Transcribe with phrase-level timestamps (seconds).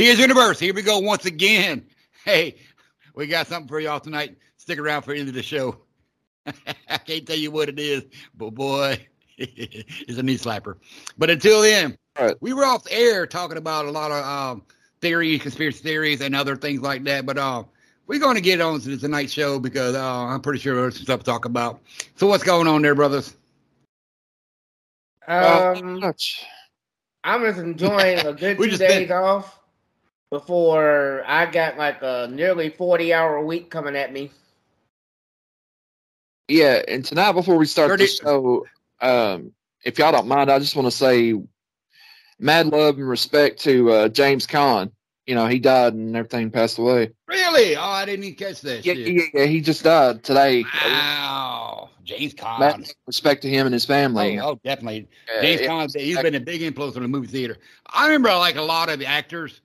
[0.00, 0.58] Here's Universe.
[0.58, 1.84] Here we go once again.
[2.24, 2.56] Hey,
[3.14, 4.34] we got something for y'all tonight.
[4.56, 5.76] Stick around for the end of the show.
[6.88, 10.76] I can't tell you what it is, but boy, it's a knee slapper.
[11.18, 12.34] But until then, Right.
[12.40, 14.62] we were off the air talking about a lot of um,
[15.02, 17.26] theories, conspiracy theories, and other things like that.
[17.26, 17.64] But uh,
[18.06, 21.04] we're going to get on to tonight's show because uh, I'm pretty sure there's some
[21.04, 21.82] stuff to talk about.
[22.16, 23.36] So what's going on there, brothers?
[25.28, 26.42] Um, Much.
[27.22, 29.59] I'm just enjoying a good We two days been- off
[30.30, 34.30] before I got like a nearly 40 hour week coming at me.
[36.48, 38.66] Yeah, and tonight before we start the show,
[39.00, 39.52] um,
[39.84, 41.34] if y'all don't mind, I just want to say
[42.38, 44.90] mad love and respect to uh, James Caan.
[45.26, 47.10] You know, he died and everything passed away.
[47.28, 47.76] Really?
[47.76, 49.06] Oh, I didn't even catch that Yeah, shit.
[49.06, 50.64] yeah, yeah, he just died today.
[50.84, 51.90] Wow.
[52.02, 54.40] James Mad respect to him and his family.
[54.40, 55.06] Oh, oh, definitely.
[55.32, 55.68] Yeah, James yeah.
[55.68, 57.58] Caan, he's been a big influence on the movie theater.
[57.86, 59.60] I remember I like a lot of the actors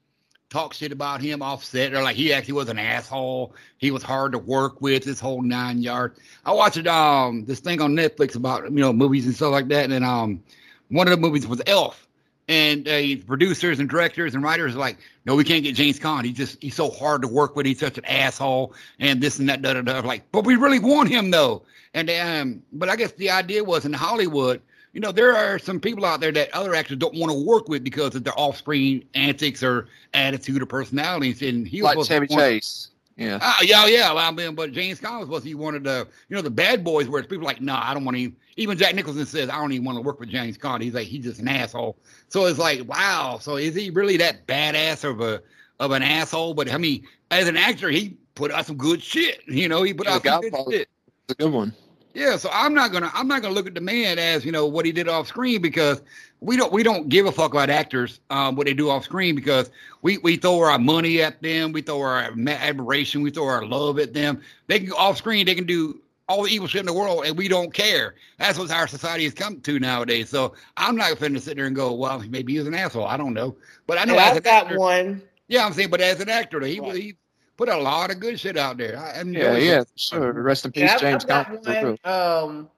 [0.55, 1.91] talk shit about him off set.
[1.91, 3.53] They're like he actually was an asshole.
[3.77, 5.03] He was hard to work with.
[5.03, 6.17] This whole nine yards.
[6.45, 9.91] I watched um this thing on Netflix about you know movies and stuff like that.
[9.91, 10.41] And um
[10.87, 12.01] one of the movies was Elf.
[12.47, 16.23] And uh, producers and directors and writers are like, no, we can't get James Caan.
[16.23, 17.65] He's just he's so hard to work with.
[17.65, 19.63] He's such an asshole, and this and that.
[19.63, 19.99] Da, da, da.
[20.01, 21.63] Like, but we really want him though.
[21.95, 24.61] And um, but I guess the idea was in Hollywood,
[24.95, 27.67] you know, there are some people out there that other actors don't want to work
[27.67, 31.41] with because of their off-screen antics or attitude or personalities.
[31.41, 32.91] And he was like supposed Chevy one- Chase.
[33.17, 33.39] Yeah.
[33.41, 34.13] Ah, yeah, yeah.
[34.13, 36.41] Well, I mean, but James Caan was supposed to be one of the, you know,
[36.41, 38.31] the bad boys where it's people like, no, I don't want to.
[38.57, 40.81] Even, Jack Nicholson says, I don't even want to work with James Caan.
[40.81, 41.97] He's like, he's just an asshole.
[42.29, 43.37] So it's like, wow.
[43.41, 45.41] So is he really that badass of a
[45.81, 46.53] of an asshole?
[46.53, 49.41] But I mean, as an actor, he put out some good shit.
[49.45, 50.89] You know, he put Yeah, out some good shit.
[51.27, 51.73] It's a good one.
[52.15, 54.65] Yeah, so I'm not gonna I'm not gonna look at the man as you know
[54.65, 56.01] what he did off screen because
[56.39, 59.35] we don't we don't give a fuck about actors um, what they do off screen
[59.35, 59.69] because
[60.01, 63.99] we we throw our money at them we throw our admiration we throw our love
[63.99, 64.41] at them.
[64.67, 67.25] They can go off screen they can do all the evil shit in the world
[67.25, 68.15] and we don't care.
[68.39, 70.29] That's what our society has come to nowadays.
[70.29, 73.05] So I'm not gonna sit there and go well maybe he was an asshole.
[73.07, 73.57] I don't know.
[73.87, 75.21] But I know I've got actor, one.
[75.49, 76.95] yeah I'm saying but as an actor he Right.
[76.95, 77.15] he
[77.57, 79.87] put a lot of good shit out there I, I Yeah, enjoy yeah, it.
[79.95, 80.31] sure.
[80.33, 81.63] Rest in peace, And I've, James I've got Caan.
[81.63, 81.97] For real.
[82.03, 82.13] one.
[82.13, 82.69] Um,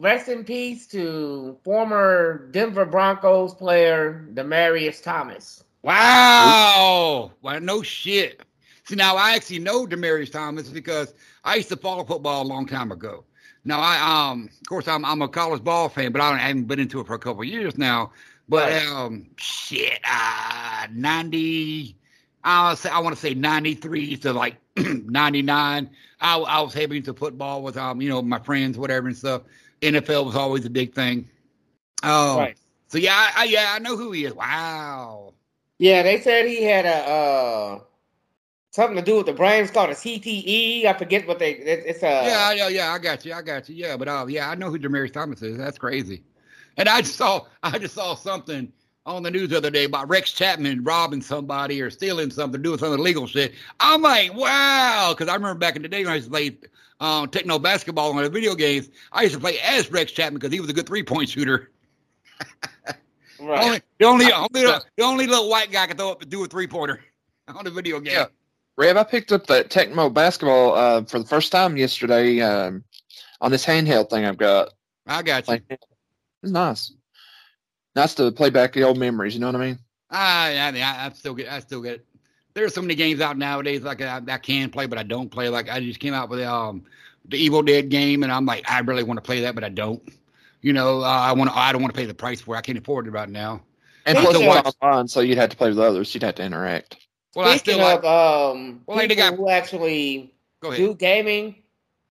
[0.00, 5.64] rest in peace to former Denver Broncos player Demaryius Thomas.
[5.82, 7.32] Wow.
[7.42, 8.42] Well, no shit.
[8.84, 12.66] See, now I actually know Demaryius Thomas because I used to follow football a long
[12.66, 13.24] time ago.
[13.64, 16.48] Now I um of course I'm I'm a college ball fan, but I, don't- I
[16.48, 18.12] haven't been into it for a couple of years now.
[18.48, 18.86] But Right.
[18.86, 21.96] um shit, uh 90
[22.44, 25.90] I say I want to say 93 to like 99.
[26.20, 29.42] I I was heavy into football with um you know my friends whatever and stuff.
[29.80, 31.28] NFL was always a big thing.
[32.02, 32.56] Oh, Right.
[32.88, 34.34] so yeah, I, I yeah I know who he is.
[34.34, 35.34] Wow.
[35.78, 37.80] Yeah, they said he had a uh
[38.70, 39.62] something to do with the brain.
[39.62, 40.84] It's called a CTE.
[40.86, 41.52] I forget what they.
[41.52, 42.92] It, it's a yeah, yeah, yeah.
[42.92, 43.32] I got you.
[43.32, 43.74] I got you.
[43.76, 45.56] Yeah, but uh, yeah, I know who Demaryius Thomas is.
[45.56, 46.22] That's crazy.
[46.76, 48.72] And I just saw, I just saw something
[49.06, 52.78] on the news the other day about Rex Chapman robbing somebody or stealing something, doing
[52.78, 53.52] some illegal shit.
[53.80, 56.56] I'm like, wow, because I remember back in the day when I used to play
[57.00, 58.88] um, Tecmo basketball on the video games.
[59.12, 61.70] I used to play as Rex Chapman because he was a good three point shooter.
[63.40, 63.64] right.
[63.64, 66.46] Only, the only, only the only little white guy could throw up and do a
[66.46, 67.00] three pointer
[67.48, 68.14] on the video game.
[68.14, 68.26] Yeah.
[68.76, 72.82] Rev, I picked up that Tecmo basketball uh, for the first time yesterday um,
[73.40, 74.72] on this handheld thing I've got.
[75.06, 75.52] I got you.
[75.52, 76.92] Like, it's nice.
[77.96, 79.34] Nice to play back the old memories.
[79.34, 79.78] You know what I mean?
[80.10, 82.04] I, I, mean, I, I still get, I still get.
[82.54, 85.48] There's so many games out nowadays like I, I can play, but I don't play.
[85.48, 86.84] Like I just came out with um
[87.26, 89.70] the Evil Dead game, and I'm like, I really want to play that, but I
[89.70, 90.02] don't.
[90.60, 91.58] You know, uh, I want to.
[91.58, 92.54] I don't want to pay the price for.
[92.54, 92.58] it.
[92.58, 93.60] I can't afford it right now.
[94.06, 94.42] And Me plus, too.
[94.44, 96.14] it's online, so you'd have to play with others.
[96.14, 96.98] You'd have to interact.
[97.34, 98.04] Well, I Speaking still like.
[98.04, 100.78] of um Well, like, people got- who actually Go ahead.
[100.78, 101.56] do gaming,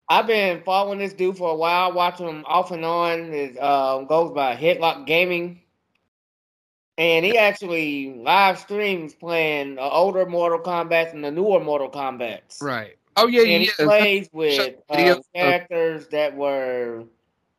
[0.09, 3.31] I've been following this dude for a while, watching him off and on.
[3.33, 5.61] It um, goes by Headlock Gaming,
[6.97, 12.61] and he actually live streams playing the older Mortal Kombat and the newer Mortal Kombat's.
[12.61, 12.97] Right.
[13.17, 13.71] Oh yeah, and yeah.
[13.77, 17.03] he plays with um, characters that were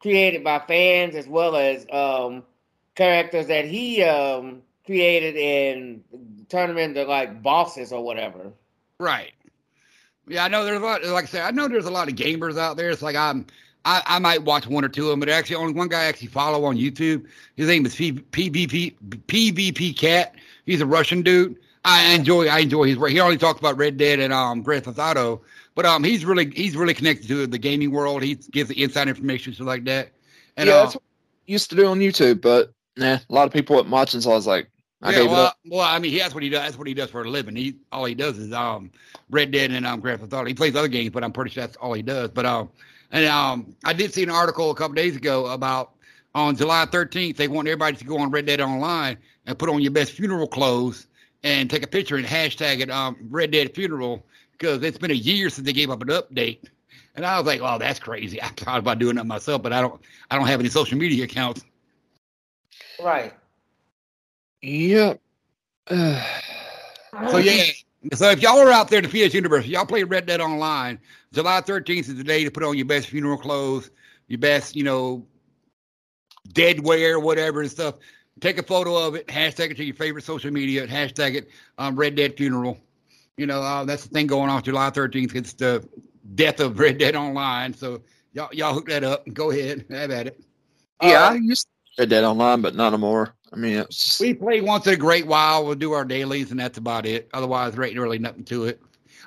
[0.01, 2.43] created by fans as well as um,
[2.95, 6.03] characters that he um, created and
[6.49, 8.53] turned them into like bosses or whatever.
[8.99, 9.33] Right.
[10.29, 11.05] Yeah, I know there's a lot.
[11.05, 12.91] Like I said, I know there's a lot of gamers out there.
[12.91, 13.47] It's like I'm,
[13.85, 16.05] I, I might watch one or two of them, but actually only one guy I
[16.05, 17.27] actually follow on YouTube.
[17.57, 18.95] His name is PvP
[19.27, 20.35] PvP Cat.
[20.67, 21.57] He's a Russian dude.
[21.85, 23.11] I enjoy I enjoy his work.
[23.11, 25.43] He only talks about Red Dead and um Grand Theft Auto,
[25.75, 28.23] but um he's really he's really connected to the gaming world.
[28.23, 30.11] He gives the inside information stuff like that.
[30.57, 33.47] And yeah, uh, that's what I used to do on YouTube, but nah, a lot
[33.47, 34.69] of people weren't watching, so I was like,
[35.03, 35.59] I yeah, well, up.
[35.67, 36.63] well, I mean, he, that's what he does.
[36.63, 37.57] That's what he does for a living.
[37.57, 38.93] He all he does is um
[39.31, 40.47] Red Dead and um Grand Theft Auto.
[40.47, 42.31] He plays other games, but I'm pretty sure that's all he does.
[42.31, 42.71] But um,
[43.13, 45.93] and um, I did see an article a couple days ago about
[46.35, 49.17] on July 13th they want everybody to go on Red Dead Online
[49.47, 51.07] and put on your best funeral clothes
[51.45, 55.15] and take a picture and hashtag it um Red Dead Funeral because it's been a
[55.15, 56.59] year since they gave up an update.
[57.15, 59.81] And I was like, "Oh, that's crazy." I thought about doing that myself, but I
[59.81, 60.01] don't.
[60.31, 61.65] I don't have any social media accounts.
[63.03, 63.35] Right.
[64.63, 65.21] Yep.
[67.31, 67.65] So yeah.
[68.15, 70.99] So if y'all are out there in the PS universe, y'all play Red Dead Online.
[71.33, 73.91] July 13th is the day to put on your best funeral clothes,
[74.27, 75.25] your best, you know,
[76.53, 77.97] dead wear, whatever and stuff.
[78.41, 81.95] Take a photo of it, hashtag it to your favorite social media, hashtag it um,
[81.95, 82.77] Red Dead Funeral.
[83.37, 85.35] You know, uh, that's the thing going on July 13th.
[85.37, 85.87] It's the
[86.35, 87.73] death of Red Dead Online.
[87.73, 88.03] So
[88.33, 89.27] y'all y'all hook that up.
[89.33, 90.41] Go ahead, and have at it.
[91.01, 91.67] Yeah, Uh, I used
[91.97, 93.35] to Red Dead Online, but not anymore.
[93.53, 95.65] I mean, it's We play once in a great while.
[95.65, 97.29] We'll do our dailies, and that's about it.
[97.35, 98.81] Otherwise, there ain't really nothing to it.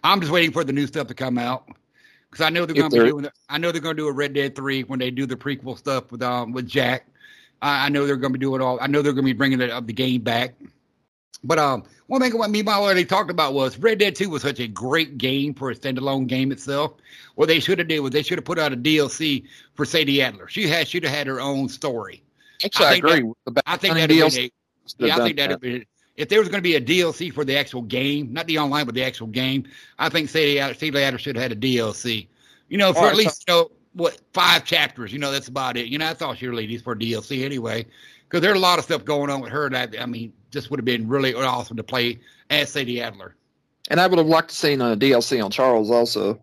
[0.04, 1.68] I'm just waiting for the new stuff to come out
[2.30, 3.28] because I know they're going to be doing.
[3.50, 5.78] I know they're going to do a Red Dead Three when they do the prequel
[5.78, 7.08] stuff with um with Jack.
[7.62, 8.80] I, I know they're going to be doing all.
[8.82, 10.56] I know they're going to be bringing the, the game back.
[11.44, 14.32] But um, one thing what me and my they talked about was Red Dead Two
[14.32, 16.94] was such a great game for a standalone game itself.
[17.36, 19.44] What they should have did was they should have put out a DLC
[19.76, 20.48] for Sadie Adler.
[20.48, 22.24] She had should have had her own story.
[22.64, 23.24] Actually, I, I agree.
[23.24, 24.52] with the I think that'd a,
[24.98, 25.86] yeah, I think that'd be
[26.18, 28.86] if there was going to be a DLC for the actual game, not the online,
[28.86, 29.66] but the actual game.
[30.00, 32.28] I think Sadie Adler should have had a DLC.
[32.70, 35.12] You know, for at least you know what five chapters.
[35.12, 35.88] You know, that's about it.
[35.88, 37.86] You know, that's all she really needs for DLC anyway.
[38.24, 40.80] Because there's a lot of stuff going on with her that I mean, just would
[40.80, 42.20] have been really awesome to play
[42.50, 43.36] as Sadie Adler.
[43.90, 46.42] And I would have liked to seen a DLC on Charles also.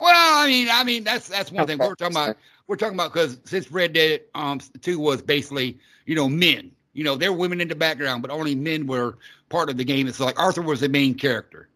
[0.00, 2.36] Well, I mean, I mean that's that's one thing we're talking about.
[2.68, 7.02] We're talking about because since Red Dead um two was basically you know men, you
[7.02, 9.18] know there were women in the background, but only men were
[9.48, 10.06] part of the game.
[10.06, 11.68] It's like Arthur was the main character.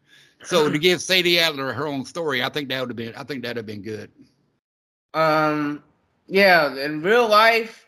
[0.45, 3.25] So to give Sadie Adler her own story, I think that would have been I
[3.25, 4.11] think that'd have been good.
[5.15, 5.83] Um,
[6.27, 7.87] yeah, in real life,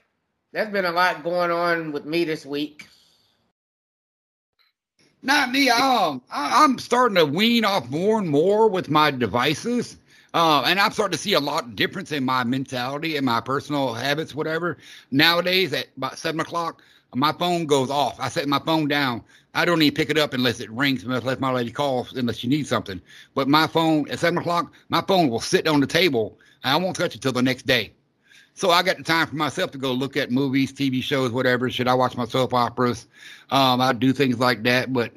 [0.52, 2.88] there's been a lot going on with me this week.
[5.22, 5.70] Not me.
[5.70, 9.96] Um, I, I'm starting to wean off more and more with my devices.
[10.34, 13.40] Uh, and I'm starting to see a lot of difference in my mentality and my
[13.40, 14.76] personal habits, whatever.
[15.12, 16.82] Nowadays, at about seven o'clock,
[17.14, 18.18] my phone goes off.
[18.18, 19.22] I set my phone down.
[19.54, 22.48] I don't even pick it up unless it rings, unless my lady calls, unless she
[22.48, 23.00] needs something.
[23.34, 26.36] But my phone at seven o'clock, my phone will sit on the table.
[26.64, 27.92] And I won't touch it till the next day.
[28.54, 31.70] So I got the time for myself to go look at movies, TV shows, whatever.
[31.70, 33.06] Should I watch my soap operas?
[33.50, 34.92] Um, I do things like that.
[34.92, 35.12] But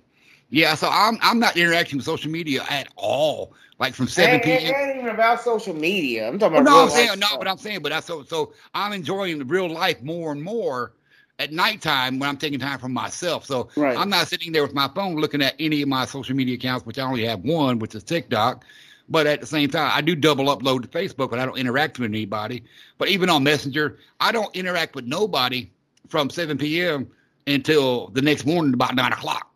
[0.50, 3.54] yeah, so I'm I'm not interacting with social media at all.
[3.80, 4.74] Like from seven p.m.
[4.74, 6.28] it ain't even about social media.
[6.28, 6.72] I'm talking Well, about.
[6.72, 7.40] no, real I'm saying life no, stuff.
[7.40, 10.94] but I'm saying, but that's so so I'm enjoying the real life more and more
[11.40, 13.46] at nighttime when I'm taking time for myself.
[13.46, 13.98] So Right.
[13.98, 16.86] I'm not sitting there with my phone looking at any of my social media accounts,
[16.86, 18.66] which I only have one, which is TikTok.
[19.10, 22.00] But at the same time, I do double upload to Facebook, and I don't interact
[22.00, 22.64] with anybody.
[22.98, 25.70] But even on Messenger, I don't interact with nobody
[26.10, 27.08] from 7 p.m.
[27.46, 29.50] until the next morning about nine o'clock.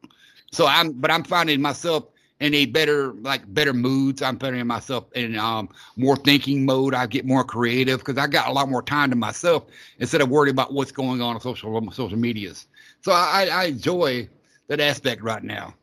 [0.51, 2.05] So I'm, but I'm finding myself
[2.41, 4.21] in a better, like better moods.
[4.21, 6.93] I'm finding myself in um more thinking mode.
[6.93, 9.67] I get more creative because I got a lot more time to myself
[9.99, 12.67] instead of worrying about what's going on on social on social medias.
[13.01, 14.27] So I, I enjoy
[14.67, 15.75] that aspect right now.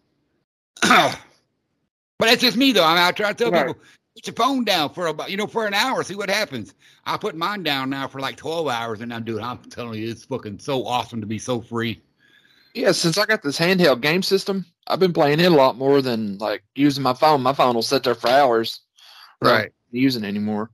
[0.83, 1.17] but
[2.19, 2.85] that's just me though.
[2.85, 3.69] I, mean, I try to tell Right.
[3.69, 3.81] people
[4.17, 6.75] put your phone down for about you know for an hour, see what happens.
[7.07, 9.45] I put mine down now for like twelve hours, and I'm doing.
[9.45, 12.03] I'm telling you, it's fucking so awesome to be so free.
[12.75, 16.01] Yeah, since I got this handheld game system, I've been playing it a lot more
[16.01, 17.43] than like using my phone.
[17.43, 18.81] My phone will sit there for hours.
[19.41, 19.73] Right.
[19.91, 20.71] Using anymore.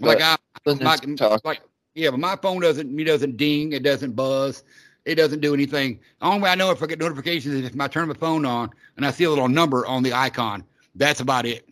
[0.00, 1.60] Like But I, other than like, like
[1.94, 4.64] yeah, but my phone doesn't me doesn't ding, it doesn't buzz,
[5.04, 6.00] it doesn't do anything.
[6.20, 8.44] The only way I know if I get notifications is if I turn my phone
[8.44, 10.64] on and I see a little number on the icon.
[10.94, 11.68] That's about it.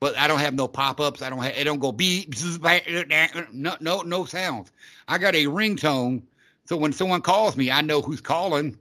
[0.00, 1.22] But I don't have no pop-ups.
[1.22, 2.34] I don't have it don't go beep
[2.64, 4.72] uh, uh, no no no sounds.
[5.08, 6.22] I got a ringtone.
[6.64, 8.76] So when someone calls me, I know who's calling.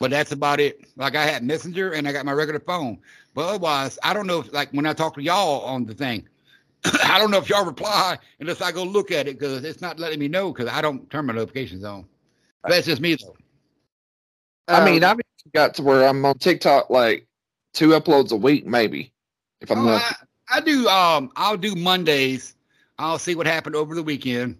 [0.00, 0.80] But that's about it.
[0.96, 2.98] Like I had Messenger and I got my regular phone.
[3.34, 6.28] But otherwise, I don't know if like when I talk to y'all on the thing,
[7.04, 9.98] I don't know if y'all reply unless I go look at it because it's not
[9.98, 12.06] letting me know because I don't turn my notifications on.
[12.66, 13.36] That's just me though.
[14.68, 17.26] I mean, Um, I've got to where I'm on TikTok like
[17.72, 19.12] two uploads a week, maybe.
[19.60, 20.88] If I'm Oh, not, I, I do.
[20.88, 22.54] Um, I'll do Mondays.
[22.98, 24.58] I'll see what happened over the weekend.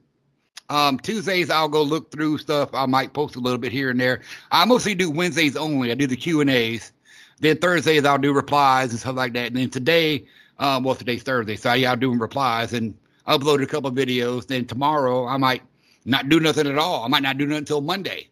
[0.71, 2.71] Um, Tuesdays I'll go look through stuff.
[2.73, 4.23] I might post a little bit here and there.
[4.51, 5.91] I mostly do Wednesdays only.
[5.91, 6.93] I do the Q and A's.
[7.41, 9.49] Then Thursdays I'll do replies and stuff like that.
[9.49, 10.27] And then today,
[10.59, 12.95] um, well today's Thursday, so yeah, I'll do replies and
[13.29, 14.47] upload a couple of videos.
[14.47, 15.63] Then tomorrow I might
[16.05, 17.05] not do nothing at all.
[17.05, 18.29] I might not do nothing until Monday.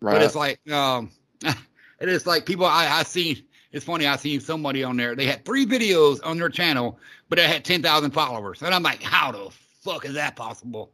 [0.00, 0.12] right?
[0.12, 1.10] But it's like, um,
[2.00, 3.42] it's like people I I seen.
[3.72, 4.06] It's funny.
[4.06, 5.16] I seen somebody on there.
[5.16, 8.62] They had three videos on their channel, but it had ten thousand followers.
[8.62, 9.50] And I'm like, how the
[9.80, 10.92] fuck is that possible?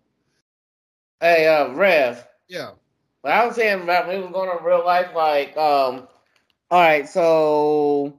[1.20, 2.26] Hey, uh, Rev.
[2.48, 2.70] Yeah.
[3.22, 6.08] But I was saying about we was going on real life, like, um,
[6.70, 8.18] all right, so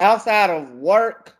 [0.00, 1.34] outside of work,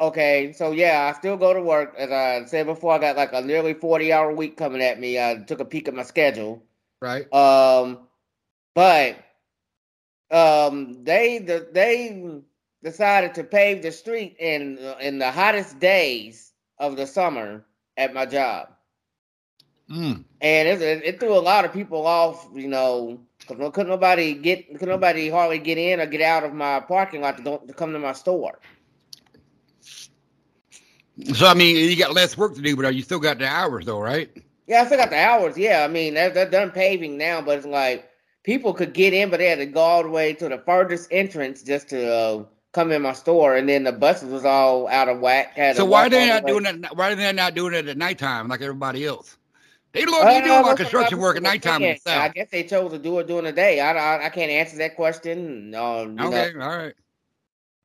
[0.00, 1.94] okay, so yeah, I still go to work.
[1.98, 5.18] As I said before, I got like a nearly 40 hour week coming at me.
[5.18, 6.62] I took a peek at my schedule.
[7.02, 7.30] Right.
[7.32, 8.08] Um,
[8.74, 9.16] but
[10.30, 12.40] um, they the, they
[12.82, 17.64] decided to pave the street in in the hottest days of the summer
[17.96, 18.68] at my job,
[19.90, 20.24] Mm.
[20.40, 22.48] and it, it, it threw a lot of people off.
[22.54, 26.54] You know, because couldn't nobody get could nobody hardly get in or get out of
[26.54, 28.58] my parking lot to go to come to my store.
[31.34, 33.86] So I mean, you got less work to do, but you still got the hours
[33.86, 34.30] though, right?
[34.66, 35.56] Yeah, I still got the hours.
[35.56, 38.08] Yeah, I mean they're, they're done paving now, but it's like
[38.42, 41.08] people could get in, but they had to go all the way to the furthest
[41.10, 45.08] entrance just to uh, come in my store, and then the buses was all out
[45.08, 45.54] of whack.
[45.74, 46.96] So why are they the not doing it?
[46.96, 49.36] Why are they not doing it at nighttime like everybody else?
[49.94, 52.12] They do Uh, they do a lot of construction work at nighttime in the.
[52.12, 53.80] I guess they chose to do it during the day.
[53.80, 55.72] I, I, I can't answer that question.
[55.74, 56.28] Um, you know.
[56.28, 56.94] Okay, all right.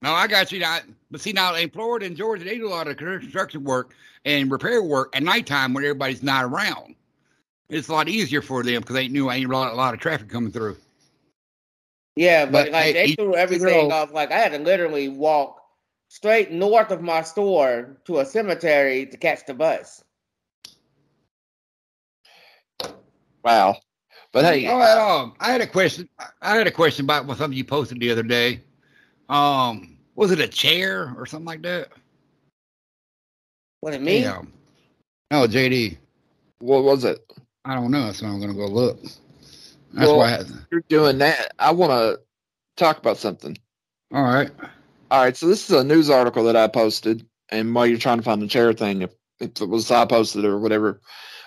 [0.02, 0.60] No, I got you.
[0.60, 0.80] Now,
[1.12, 3.94] but see, now in Florida and Georgia, they do a lot of construction work
[4.26, 6.96] and repair work at nighttime when everybody's not around.
[7.70, 10.00] It's a lot easier for them because they knew ain't a lot, a lot of
[10.00, 10.78] traffic coming through.
[12.16, 14.12] Yeah, but, But, like hey, they threw everything off.
[14.12, 15.62] Like I had to literally walk
[16.08, 20.04] straight north of my store to a cemetery to catch the bus.
[23.44, 23.78] Wow.
[24.32, 26.08] But hey, All right, um, I had a question.
[26.42, 28.62] I had a question about something you posted the other day.
[29.28, 31.90] Um, was it a chair or something like that?
[33.82, 34.24] What it mean?
[34.24, 34.42] Yeah.
[35.32, 35.98] No, JD.
[36.60, 37.20] what was it?
[37.66, 39.02] I don't know, so I'm gonna go look.
[39.02, 40.26] That's Well- why.
[40.26, 41.54] I had, You're doing that.
[41.60, 42.20] I want to
[42.78, 43.58] talk about something.
[44.14, 44.52] all right.
[45.12, 48.18] All right, so this is a news article that I posted, and while you're trying
[48.20, 51.02] to find the chair thing, if, if it was I posted or whatever.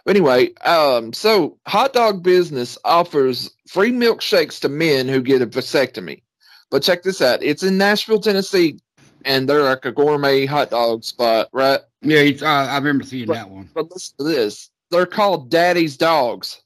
[0.08, 6.22] Anyway, um, so hot dog business offers free milkshakes to men who get a vasectomy.
[6.70, 8.80] But check this out: it's in Nashville, Tennessee,
[9.24, 11.80] and they're like a gourmet hot dog spot, right?
[12.00, 13.70] Yeah, it's, uh, I remember seeing But- that one.
[13.74, 16.62] But listen to this: they're called Daddy's Dogs.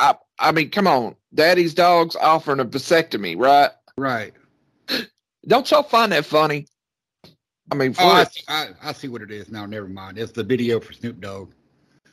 [0.00, 3.70] I I mean, come on, Daddy's Dogs offering a vasectomy, right?
[3.96, 4.32] Right.
[5.46, 6.66] Don't y'all find that funny?
[7.70, 9.66] I mean, Oh, I, see- I, I see what it is now.
[9.66, 10.18] Never mind.
[10.18, 11.52] It's the video for Snoop Dogg.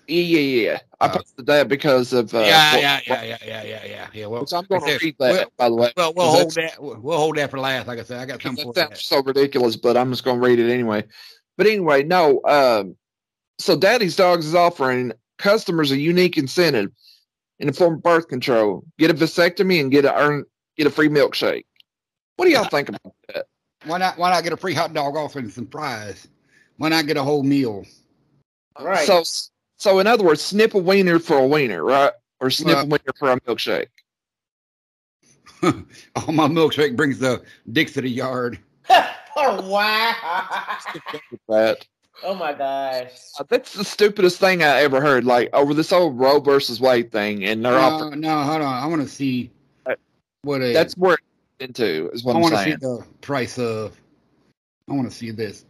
[0.08, 0.79] Yeah, yeah, yeah.
[1.00, 4.08] I Uh, posted that because of uh, yeah, what- yeah, yeah, yeah, yeah, yeah, yeah,
[4.13, 4.25] yeah.
[4.25, 5.91] Well, I'm going to read that, by the way.
[5.96, 6.81] Well, we'll hold that.
[6.81, 7.88] We'll hold that for last.
[7.88, 9.00] Like I said, I got something that for sounds that.
[9.00, 11.03] so ridiculous, but I'm just going to read it anyway.
[11.58, 12.41] But anyway, no.
[12.46, 12.96] Um,
[13.60, 16.91] so Daddy's Dogs is offering customers a unique incentive
[17.60, 18.84] in the form of birth control.
[18.98, 20.46] Get a vasectomy and get a earn
[20.77, 21.65] get a free milkshake.
[22.38, 23.46] What do y'all think about that?
[23.85, 24.17] Why not?
[24.17, 26.27] Why not get a free hot dog off and some fries?
[26.77, 27.85] Why not get a whole meal?
[28.79, 29.05] Right.
[29.07, 29.23] So,
[29.77, 32.11] so in other words, snip a wiener for a wiener, right?
[32.39, 32.83] Or snip Right.
[32.83, 33.88] a wiener for a milkshake.
[35.63, 38.57] oh, my milkshake brings the dicks to the yard.
[39.35, 40.15] oh wow!
[41.50, 41.85] That.
[42.23, 43.11] oh my gosh!
[43.39, 45.23] Uh, That's the stupidest thing I ever heard.
[45.23, 48.21] Like over this whole Roe versus Wade thing, and they're No, offering.
[48.21, 48.83] no, hold on.
[48.83, 49.51] I want to see
[49.85, 49.93] Uh,
[50.41, 50.73] what a.
[50.73, 51.23] That's where it's
[51.62, 52.80] into is what I I'm want to see saying.
[52.82, 53.96] the price of.
[54.89, 55.65] I want to see this.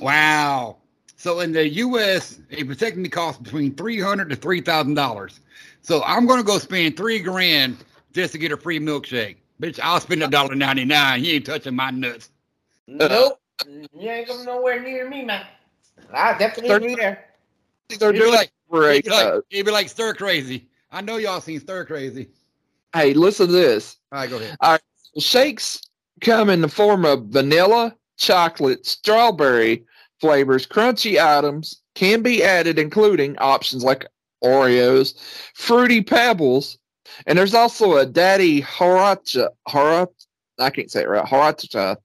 [0.00, 0.76] Wow.
[1.16, 5.40] So in the U.S., a vasectomy costs between three hundred to three thousand dollars.
[5.82, 7.76] So I'm going to go spend three grand
[8.12, 9.36] just to get a free milkshake.
[9.60, 11.24] Bitch, I'll spend a dollar ninety nine.
[11.24, 12.30] You ain't touching my nuts.
[12.86, 15.46] Nope, you ain't coming nowhere near me, man.
[16.12, 17.26] I definitely be there.
[17.98, 20.68] They're doing like, it for a, it'd be like, uh, it'd be like stir crazy.
[20.90, 22.30] I know y'all seen stir crazy.
[22.94, 23.98] hey, listen to this.
[24.10, 24.56] All right, go ahead.
[25.18, 25.82] Shakes
[26.20, 29.84] come in the form of vanilla, chocolate, strawberry
[30.20, 30.66] flavors.
[30.66, 34.06] Crunchy items can be added, including options like
[34.44, 35.14] Oreos,
[35.54, 36.78] fruity pebbles,
[37.26, 40.08] and there's also a Daddy Horacha, Horat,
[40.58, 41.96] I can't say it right, Horacha,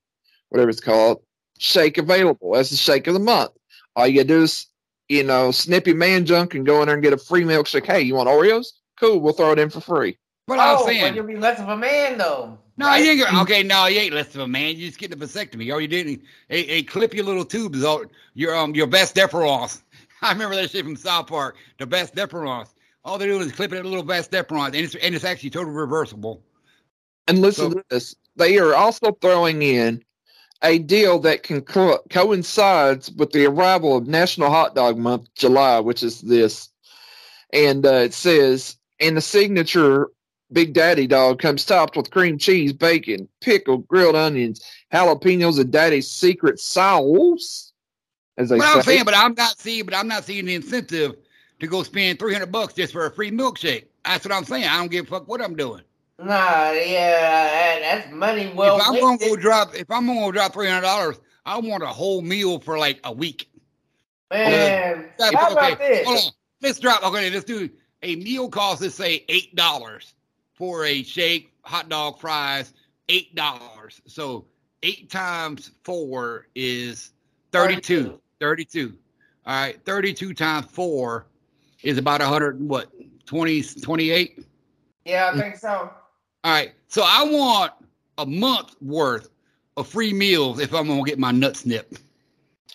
[0.49, 1.21] whatever it's called,
[1.59, 3.51] shake available as the shake of the month.
[3.95, 4.67] All you gotta do is,
[5.07, 7.85] you know, snippy man junk and go in there and get a free milkshake.
[7.85, 8.67] Hey, you want Oreos?
[8.99, 10.17] Cool, we'll throw it in for free.
[10.47, 12.57] But I was oh, but saying, you'll be less of a man though.
[12.77, 13.63] No, you ain't gonna, okay.
[13.63, 14.75] No, you ain't less of a man.
[14.75, 15.73] You just get the vasectomy.
[15.73, 19.81] All you did, a, a clip your little tubes out your um your best deference.
[20.21, 21.55] I remember that shit from South Park.
[21.79, 22.73] The best deference.
[23.05, 25.51] All they do is clip it a little best deference, and it's and it's actually
[25.51, 26.43] totally reversible.
[27.27, 28.15] And listen So- to this.
[28.37, 30.03] They are also throwing in
[30.61, 35.79] a deal that can co- coincides with the arrival of National Hot Dog Month, July,
[35.79, 36.67] which is this.
[37.53, 40.09] And uh, it says, and the signature
[40.55, 46.09] Big Daddy dog comes topped with cream cheese, bacon, pickled grilled onions, jalapenos, and Daddy's
[46.09, 47.73] secret sauce.
[48.37, 48.77] As they But say.
[48.77, 51.17] I'm saying, but I'm not seeing, but I'm not seeing the incentive
[51.59, 53.87] to go spend 300 bucks just for a free milkshake.
[54.05, 54.63] That's what I'm saying.
[54.63, 55.81] I don't give a fuck what I'm doing.
[56.19, 60.79] Nah, yeah, that's money well if I'm gonna go drop, if I'm gonna drop 300
[60.81, 63.49] dollars, I want a whole meal for like a week.
[64.31, 66.07] Man, That's- how about okay, this?
[66.07, 66.31] hold on.
[66.61, 67.03] Let's drop.
[67.03, 67.69] Okay, let's do
[68.03, 68.81] a meal cost.
[68.81, 70.14] Let's say eight dollars
[70.55, 72.73] for a shake, hot dog, fries.
[73.07, 74.01] Eight dollars.
[74.07, 74.45] So
[74.81, 77.11] eight times four is
[77.51, 78.19] 32.
[78.39, 78.93] 32.
[79.45, 81.27] All right, 32 times four
[81.83, 82.59] is about 100.
[82.59, 82.91] and What?
[83.27, 84.43] 20, 28.
[85.05, 85.69] Yeah, I think so.
[86.43, 86.73] All right.
[86.87, 87.73] So I want
[88.17, 89.29] a month worth
[89.77, 91.95] of free meals if I'm gonna get my nut snip.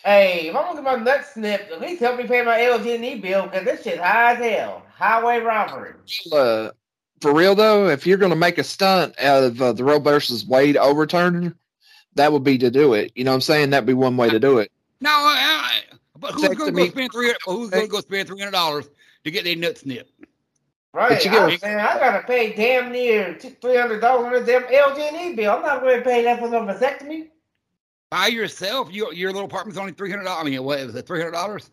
[0.04, 3.16] Hey, if I'm gonna get my nuts snipped, at least help me pay my LG&E
[3.20, 4.82] bill because this shit high as hell.
[4.94, 5.94] Highway robbery.
[6.32, 6.70] uh,
[7.20, 9.98] for real though, if you're going to make a stunt out of uh, the Roe
[9.98, 11.54] versus Wade overturn,
[12.14, 13.12] that would be to do it.
[13.14, 13.70] You know what I'm saying?
[13.70, 14.70] That'd be one way to do it.
[15.00, 15.80] No, I, I,
[16.18, 17.34] but who's gonna to go spend three?
[17.46, 18.88] Who's gonna go spend three hundred dollars
[19.24, 20.12] to get their nut snipped?
[20.92, 24.46] Right, you get- I'm saying I gotta pay damn near three hundred dollars on this
[24.46, 25.52] damn LG&E bill.
[25.52, 27.28] I'm not going to pay that for no vasectomy.
[28.10, 30.44] By yourself, your your little apartment's only three hundred dollars.
[30.46, 31.06] I mean, what was it?
[31.06, 31.70] Three hundred dollars?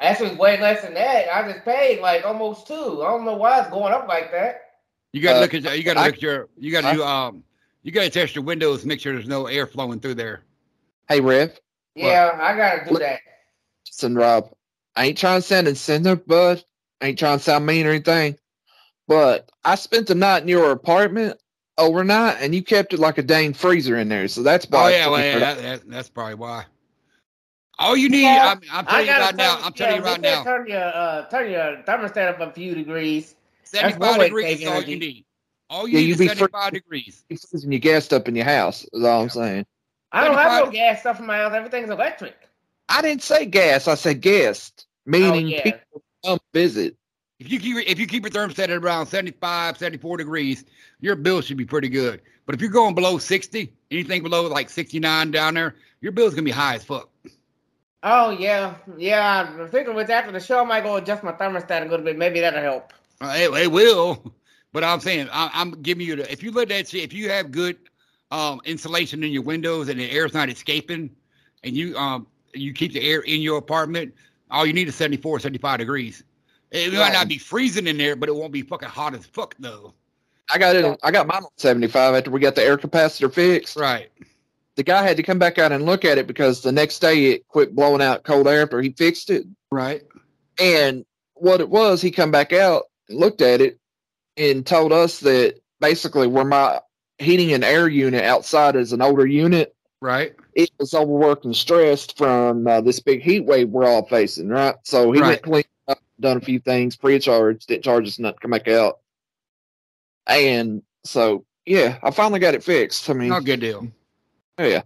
[0.00, 1.26] Actually, way less than that.
[1.34, 3.02] I just paid like almost two.
[3.02, 4.62] I don't know why it's going up like that.
[5.12, 6.82] You got to Uh, look at your- you got to look at your you got
[6.90, 7.42] to do um
[7.82, 10.42] you got to test your windows, make sure there's no air flowing through there.
[11.08, 11.58] Hey, Rev,
[11.94, 13.20] Yeah, I gotta do Look- that.
[13.86, 14.50] listen, Rob.
[14.94, 16.62] I ain't trying to send sound insensitive, bud.
[17.00, 18.36] I ain't trying to sound mean or anything.
[19.06, 21.40] But I spent the night in your apartment
[21.78, 24.28] overnight, and you kept it like a dang freezer in there.
[24.28, 24.84] So that's why.
[24.84, 26.66] Oh yeah, well, yeah that, that, that's probably why.
[27.80, 29.54] All you need, Yeah, I'm, I'm telling you gotta right now.
[29.56, 30.44] turn- I'm telling yeah, you right now.
[30.44, 33.34] Turn your uh, turn your thermostat up a few degrees.
[33.64, 34.90] 75 way degrees is all energy.
[34.92, 35.24] you need.
[35.70, 37.24] All you Yeah, need you is be free- 75 degrees.
[37.28, 38.84] You freezing your gas up in your house.
[38.92, 39.66] Is all I'm saying.
[40.12, 41.52] I don't have no 75 gas stuff in my house.
[41.54, 42.34] Everything's electric.
[42.88, 43.86] I didn't say gas.
[43.86, 45.62] I said guest, Oh meaning yeah.
[45.62, 46.96] people come visit.
[47.38, 50.64] If you keep if you keep your thermostat at around 75, 74 degrees,
[51.00, 52.22] your bill should be pretty good.
[52.46, 56.42] But if you're going below 60, anything below like 69 down there, your bill's gonna
[56.42, 57.10] be high as fuck.
[58.02, 59.48] Oh yeah, yeah.
[59.58, 62.16] I'm thinking with after the show, I might go adjust my thermostat a little bit.
[62.16, 62.92] Maybe that'll help.
[63.20, 64.32] Uh, it, it will,
[64.72, 67.28] but I'm saying I, I'm giving you the if you let that shit, if you
[67.30, 67.76] have good
[68.30, 71.10] um, insulation in your windows and the air's not escaping,
[71.64, 74.14] and you um you keep the air in your apartment,
[74.50, 76.22] all you need is 74, 75 degrees.
[76.70, 79.54] It might not be freezing in there, but it won't be fucking hot as fuck
[79.58, 79.94] though.
[80.52, 80.98] I got it.
[81.02, 83.76] I got mine on 75 after we got the air capacitor fixed.
[83.76, 84.10] Right.
[84.78, 87.32] The guy had to come back out and look at it because the next day
[87.32, 89.44] it quit blowing out cold air after he fixed it.
[89.72, 90.02] Right.
[90.60, 93.76] And what it was, he come back out and looked at it
[94.36, 96.80] and told us that basically where my
[97.18, 100.32] heating and air unit outside is an older unit, Right.
[100.54, 104.76] it was overworked and stressed from uh, this big heat wave we're all facing, right?
[104.84, 105.30] So he Right.
[105.30, 108.40] went clean up, done a few things, free of charge, didn't charge us nothing to
[108.42, 109.00] come back out.
[110.28, 113.10] And so, yeah, I finally got it fixed.
[113.10, 113.88] I mean, No good deal.
[114.58, 114.82] Yeah.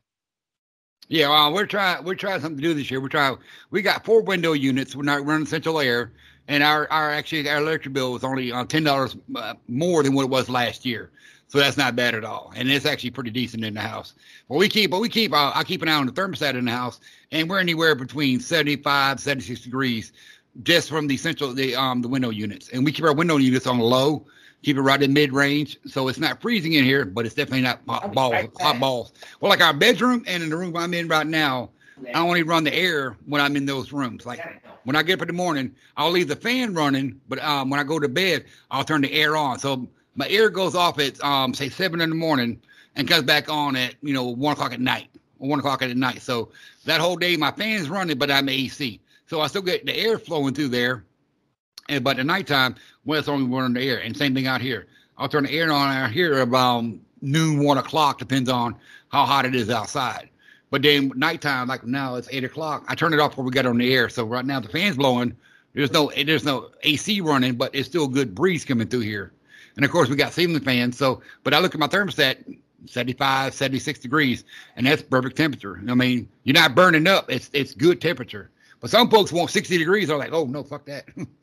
[1.09, 3.01] Yeah, well, we're trying we're trying something to do this year.
[3.01, 3.37] We're trying
[3.71, 4.97] we got four window units.
[4.97, 6.13] We're not running central air,
[6.49, 10.15] and our our actually our electric bill was only uh, ten dollars uh, more than
[10.15, 11.11] what it was last year.
[11.49, 14.15] So that's not bad at all, and it's actually pretty decent in the house.
[14.49, 16.65] But we keep, but we keep, uh, I keep an eye on the thermostat in
[16.65, 16.99] the house,
[17.31, 20.13] and we're anywhere between 75, 76 degrees,
[20.63, 23.67] just from the central, the um the window units, and we keep our window units
[23.67, 24.25] on low,
[24.63, 27.63] keep it right in mid range, so it's not freezing in here, but it's definitely
[27.63, 29.13] not hot balls, right hot balls.
[29.41, 31.71] Well, like our bedroom and in the room I'm in right now,
[32.15, 34.27] I only run the air when I'm in those rooms.
[34.27, 34.41] Like
[34.85, 37.79] when I get up in the morning, I'll leave the fan running, but um, when
[37.81, 39.59] I go to bed, I'll turn the air on.
[39.59, 42.61] So my air goes off at um, say seven in the morning
[42.97, 45.97] and comes back on at you know one o'clock at night or one o'clock at
[45.97, 46.23] night.
[46.23, 46.51] So
[46.85, 50.19] that whole day my fan's running, but I'm AC, so I still get the air
[50.19, 51.05] flowing through there.
[51.89, 53.99] And but at nighttime, well, it's only running the air.
[53.99, 54.87] And same thing out here.
[55.19, 56.85] I'll turn the air on out here about
[57.21, 58.77] noon, one o'clock, depends on
[59.09, 60.29] how hot it is outside.
[60.71, 62.85] But then nighttime, like now it's eight o'clock.
[62.89, 64.09] I turn it off before we get on the air.
[64.09, 65.37] So right now the fan's blowing.
[65.75, 69.33] There's no there's no AC running, but it's still a good breeze coming through here.
[69.77, 70.97] And of course we got ceiling fans.
[70.97, 74.45] So but I look at my thermostat, 75, 76 degrees,
[74.77, 75.81] and that's perfect temperature.
[75.89, 77.31] I mean, you're not burning up.
[77.31, 78.51] It's it's good temperature.
[78.81, 80.09] But some folks want 60 degrees.
[80.09, 81.05] They're like, oh no, fuck that.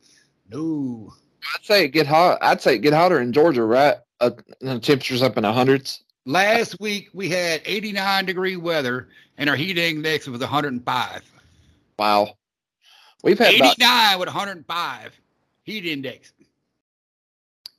[0.50, 1.12] no.
[1.54, 2.38] I'd say it get hot.
[2.42, 3.96] I'd say it get hotter in Georgia, right?
[4.20, 6.04] Uh, the temperatures up in the hundreds.
[6.26, 9.08] Last week we had 89 degree weather
[9.38, 11.22] and our heat index was 105.
[11.98, 12.36] Wow.
[13.22, 15.20] We've had about 89 with 105
[15.64, 16.32] heat index.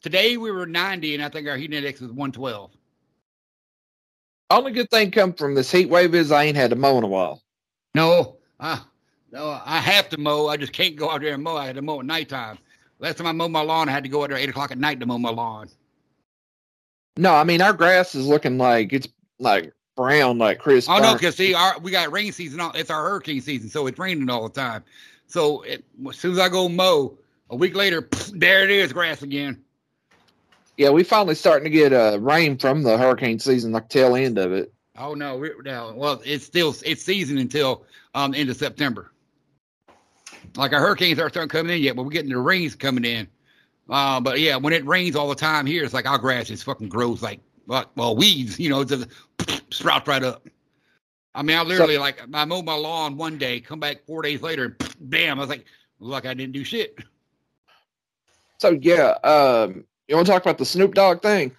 [0.02, 2.72] Today we were 90, and I think our heat index was 112.
[4.50, 7.04] Only good thing come from this heat wave is I ain't had to mow in
[7.04, 7.42] a while.
[7.94, 8.82] No, I,
[9.32, 10.48] no, I have to mow.
[10.48, 11.56] I just can't go out there and mow.
[11.58, 12.58] I had to mow at nighttime.
[13.00, 14.72] Last time I mowed my lawn, I had to go out there at eight o'clock
[14.72, 15.70] at night to mow my lawn.
[17.18, 19.08] No, I mean our grass is looking like it's
[19.40, 20.88] like brown, like Chris.
[20.88, 22.60] Oh no, because see, our we got rain season.
[22.60, 24.84] on- It's our hurricane season, so it's raining all the time.
[25.28, 27.18] So it, as soon as I go mow,
[27.50, 29.62] a week later, there it is, grass again.
[30.78, 34.38] Yeah, we finally starting to get uh, rain from the hurricane season, like tail end
[34.38, 34.74] of it.
[34.98, 35.94] Oh no, we're now.
[35.94, 39.12] Well, it's still it's season until um end of September.
[40.56, 43.28] Like our hurricanes aren't starting coming in yet, but we're getting the rains coming in.
[43.90, 46.64] Uh, but yeah, when it rains all the time here, it's like our grass just
[46.64, 49.08] fucking grows like well, well weeds, you know, it just
[49.74, 50.48] sprouts right up.
[51.34, 54.42] I mean, I literally like I mowed my lawn one day, come back four days
[54.42, 55.66] later, and bam, I was like,
[56.00, 57.00] look, I didn't do shit.
[58.60, 61.56] So yeah, um, you want to talk about the Snoop Dogg thing?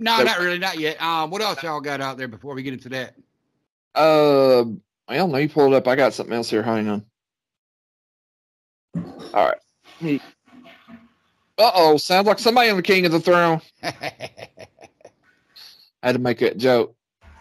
[0.00, 1.00] No, So- not really, not yet.
[1.00, 3.14] Um, what else y'all got out there before we get into that?
[3.94, 4.62] Uh,
[5.08, 5.38] I don't know.
[5.38, 5.88] You pull it up.
[5.88, 6.62] I got something else here.
[6.62, 7.04] Hang on.
[9.34, 9.52] All
[10.02, 10.20] right.
[11.58, 13.60] Uh oh, sounds like somebody on the King of the Throne.
[13.82, 13.92] I
[16.02, 16.94] had to make that joke,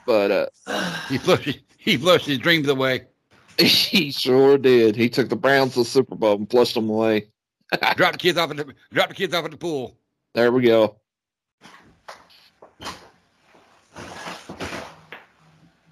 [0.05, 0.47] but uh,
[1.09, 3.05] he flushed he flushed his dreams away.
[3.57, 4.95] he sure did.
[4.95, 7.27] He took the Browns to the Super Bowl and flushed them away.
[7.95, 9.97] Drop the kids off at the drop the kids off at the pool.
[10.33, 10.97] There we go.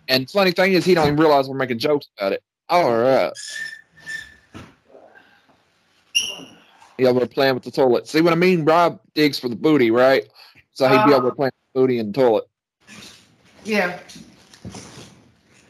[0.10, 2.44] And funny thing is, he don't even realize we're making jokes about it.
[2.70, 3.32] All right.
[7.04, 8.08] Yeah, we're playing with the toilet.
[8.08, 8.64] See what I mean?
[8.64, 10.26] Rob digs for the booty, right?
[10.72, 11.18] So he'd be Uh.
[11.18, 12.46] able to play with the booty and the toilet.
[13.66, 14.00] Yeah.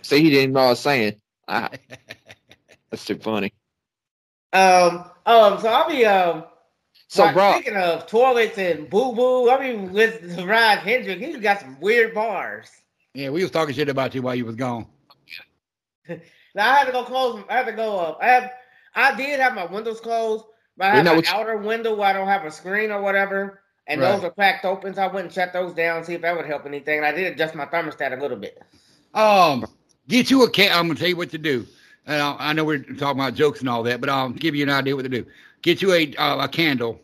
[0.04, 1.15] See, he didn't know what I was saying.
[1.48, 1.69] Ah,
[2.91, 3.52] that's too funny.
[4.54, 5.06] Um.
[5.26, 5.60] Um.
[5.60, 6.43] So I'll be um.
[7.08, 11.38] So, like, Rob, Speaking of toilets and boo boo, I mean with Ryan Hendrick, he's
[11.38, 12.69] got some weird bars.
[13.15, 14.86] Yeah, we was talking shit about you while you was gone.
[16.56, 17.43] Now I had to go close.
[17.50, 18.19] I had to go up.
[18.22, 18.52] I have.
[18.93, 20.46] I did have my windows closed,
[20.78, 22.92] but I have know an what you- outer window where I don't have a screen
[22.92, 24.12] or whatever, and Right.
[24.16, 24.94] those are cracked open.
[24.94, 26.98] So I went and shut those down, see if that would help anything.
[26.98, 28.62] And I did adjust my thermostat a little bit.
[29.14, 29.66] Um,
[30.08, 30.72] get you a can.
[30.72, 31.66] I'm gonna tell you what to do.
[32.06, 34.64] And I, I know we're talking about jokes and all that, but I'll give you
[34.64, 35.26] an idea what to do.
[35.62, 37.00] Get you a uh, a candle.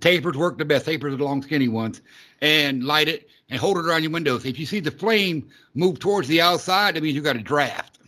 [0.00, 0.84] Tapers work the best.
[0.86, 2.00] Tapers are the long, skinny ones,
[2.42, 4.44] and light it and hold it around your windows.
[4.44, 7.98] If you see the flame move towards the outside, that means you got a draft,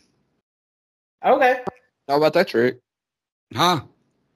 [1.24, 1.60] Okay.
[2.08, 2.78] how about that trick?
[3.54, 3.80] huh?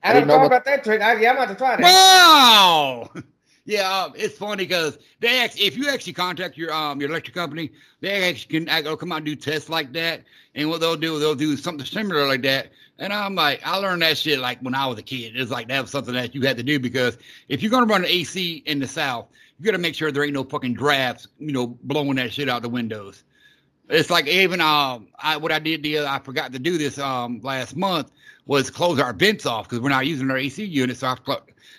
[0.07, 1.01] I I didn't didn't know know about- about that trick.
[1.03, 1.83] I, yeah, I'm about to try that.
[1.83, 3.11] Wow.
[3.69, 7.35] Yeah, um, it's funny because they actually, if you actually contact your um your electric
[7.35, 10.23] company, they actually can uh, come out and do tests like that.
[10.55, 12.69] And what they'll do, they'll do something similar like that.
[13.01, 15.33] And I'm like, I learned that shit like when I was a kid.
[15.35, 18.05] It's like that was something that you had to do because if you're gonna run
[18.05, 19.27] an AC in the South,
[19.59, 22.49] you got to make sure there ain't no fucking drafts, you know, blowing that shit
[22.49, 23.25] out the windows.
[23.89, 27.41] It's like even um, I what I did the I forgot to do this um
[27.43, 28.11] last month
[28.47, 30.97] was close our vents off because we're not using our AC unit.
[30.97, 31.17] So I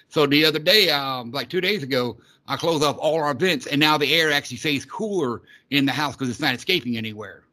[0.10, 2.18] so the other day, um, like two days ago,
[2.48, 5.92] I closed off all our vents, and now the air actually stays cooler in the
[5.92, 7.44] house because it's not escaping anywhere.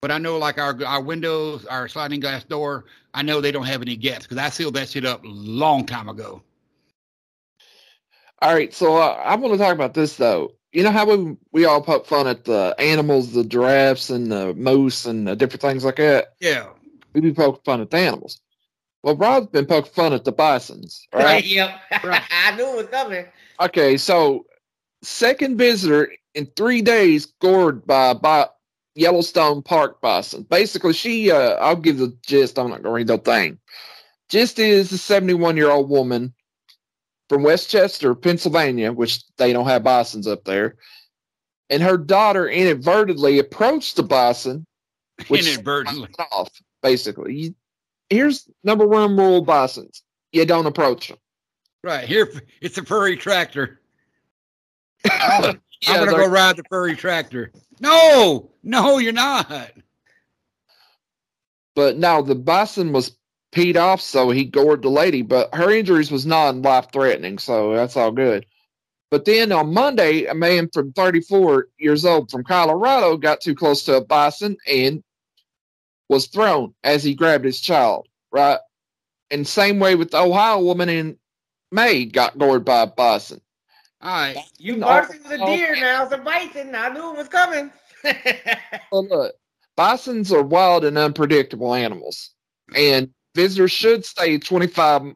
[0.00, 3.66] But I know, like our our windows, our sliding glass door, I know they don't
[3.66, 6.42] have any gaps because I sealed that shit up long time ago.
[8.42, 10.52] All right, so uh, I want to talk about this though.
[10.74, 14.54] You know how we we all poke fun at the animals, the giraffes and the
[14.54, 16.34] moose and the different things like that.
[16.40, 16.66] Yeah,
[17.14, 18.40] We be poking fun at the animals.
[19.04, 21.24] Well, Rob's been poking fun at the bisons, right?
[21.24, 21.44] Right.
[21.44, 21.80] Yep.
[22.02, 22.22] Right.
[22.30, 23.24] I knew it was coming.
[23.60, 24.46] Okay, so
[25.02, 28.48] second visitor in three days gored by, by
[28.96, 30.42] Yellowstone Park bison.
[30.50, 32.58] Basically, she uh, I'll give the gist.
[32.58, 33.58] I'm not gonna read the thing.
[34.28, 36.34] Gist is a 71 year old woman
[37.28, 40.76] from West Chester, Pennsylvania, which they don't have bisons up there,
[41.70, 44.66] and her daughter inadvertently approached the bison,
[45.28, 46.08] which inadvertently.
[46.32, 46.50] off.
[46.82, 47.54] Basically, you,
[48.10, 50.02] here's number one rule: bisons.
[50.32, 51.18] You don't approach them.
[51.82, 53.80] Right here, it's a furry tractor.
[55.10, 57.52] I'm Yeah, gonna go ride the furry tractor.
[57.80, 59.72] No, no, you're not.
[61.74, 63.16] But now the bison was
[63.54, 65.22] peed off, so he gored the lady.
[65.22, 68.46] But her injuries was non life threatening, so that's all good.
[69.10, 73.84] But then on Monday, a man from 34 years old from Colorado got too close
[73.84, 75.02] to a bison and
[76.08, 78.08] was thrown as he grabbed his child.
[78.32, 78.58] Right,
[79.30, 81.18] and same way with the Ohio woman in
[81.70, 83.40] May got gored by a bison.
[84.00, 84.86] All right, You No.
[84.86, 86.02] barking the deer now.
[86.04, 86.74] It's a bison.
[86.74, 87.70] I knew it was coming.
[88.92, 89.34] Well, look,
[89.76, 92.30] bisons are wild and unpredictable animals,
[92.76, 95.14] and visitors should stay 25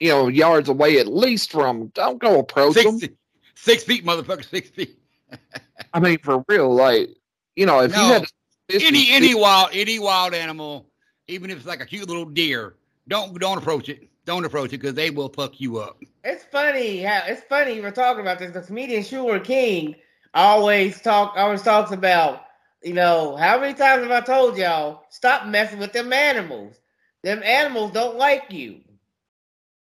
[0.00, 1.80] you know, yards away at least from.
[1.80, 1.86] 'em.
[1.88, 2.98] Don't go approach them.
[2.98, 3.14] Six,
[3.54, 4.98] six feet, motherfucker, six feet.
[5.92, 7.10] I mean, for real, like
[7.56, 8.26] you know, if you had
[8.70, 10.86] any any wild any wild animal,
[11.28, 12.76] even if it's like a cute little deer,
[13.08, 14.08] don't don't approach it.
[14.24, 16.02] Don't approach it because they will fuck you up.
[16.24, 18.52] It's funny how it's funny we're talking about this.
[18.52, 19.96] The comedian Shuler King
[20.34, 22.42] always talk always talks about,
[22.82, 26.76] you know, how many times have I told y'all stop messing with them animals?
[27.26, 28.82] Them animals don't like you.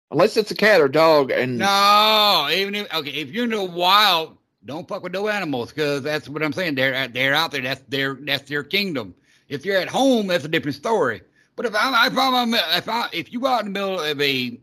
[0.09, 3.63] unless it's a cat or dog, and No, even if okay, if you're in the
[3.63, 6.73] wild, don't fuck with no animals because that's what I'm saying.
[6.73, 7.61] They're they're out there.
[7.61, 9.13] That's their that's their kingdom.
[9.47, 11.21] If you're at home, that's a different story.
[11.55, 14.59] But if I'm if I'm if I if you out in the middle of a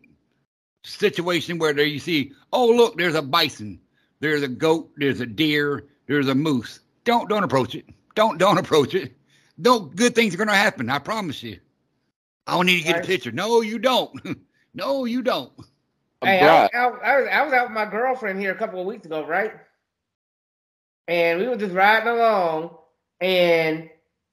[0.84, 3.78] situation where there you see, oh look, there's a bison,
[4.18, 6.80] there's a goat, there's a deer, there's a moose.
[7.04, 7.86] Don't don't approach it.
[8.16, 9.16] Don't don't approach it.
[9.62, 10.90] Don't good things are gonna happen.
[10.90, 11.60] I promise you.
[12.46, 13.32] I don't need to get a picture.
[13.32, 14.38] No, you don't.
[14.74, 15.52] no, you don't.
[16.22, 18.56] Hey, I, was, I, was- I was I was out with my girlfriend here a
[18.58, 19.52] couple of weeks ago, right?
[21.08, 22.76] And we were just riding along,
[23.20, 23.88] and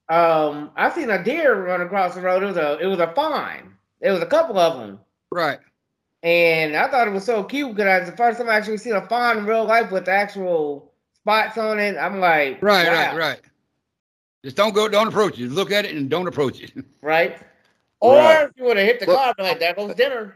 [0.10, 2.41] um, I seen a deer run across the road.
[2.41, 3.76] It was a it was a fawn.
[4.02, 4.99] It was a couple of them,
[5.32, 5.60] Right.
[6.23, 8.93] and I thought it was so cute because it's the first time I actually seen
[8.93, 11.95] a fawn in real life with actual spots on it.
[11.95, 13.41] I'm like, Right, wow, right, right.
[14.43, 15.52] Just don't go, don't approach it.
[15.52, 16.71] Look at it and don't approach it.
[17.02, 17.38] right.
[18.04, 18.44] Or Right.
[18.44, 20.36] if you would have hit the Look- car, I'd be like, there goes dinner.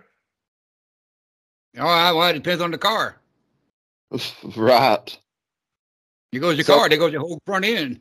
[1.77, 3.19] All right, well, it depends on the car.
[4.56, 5.19] right.
[6.32, 7.99] There goes your So- car, there goes your whole front end.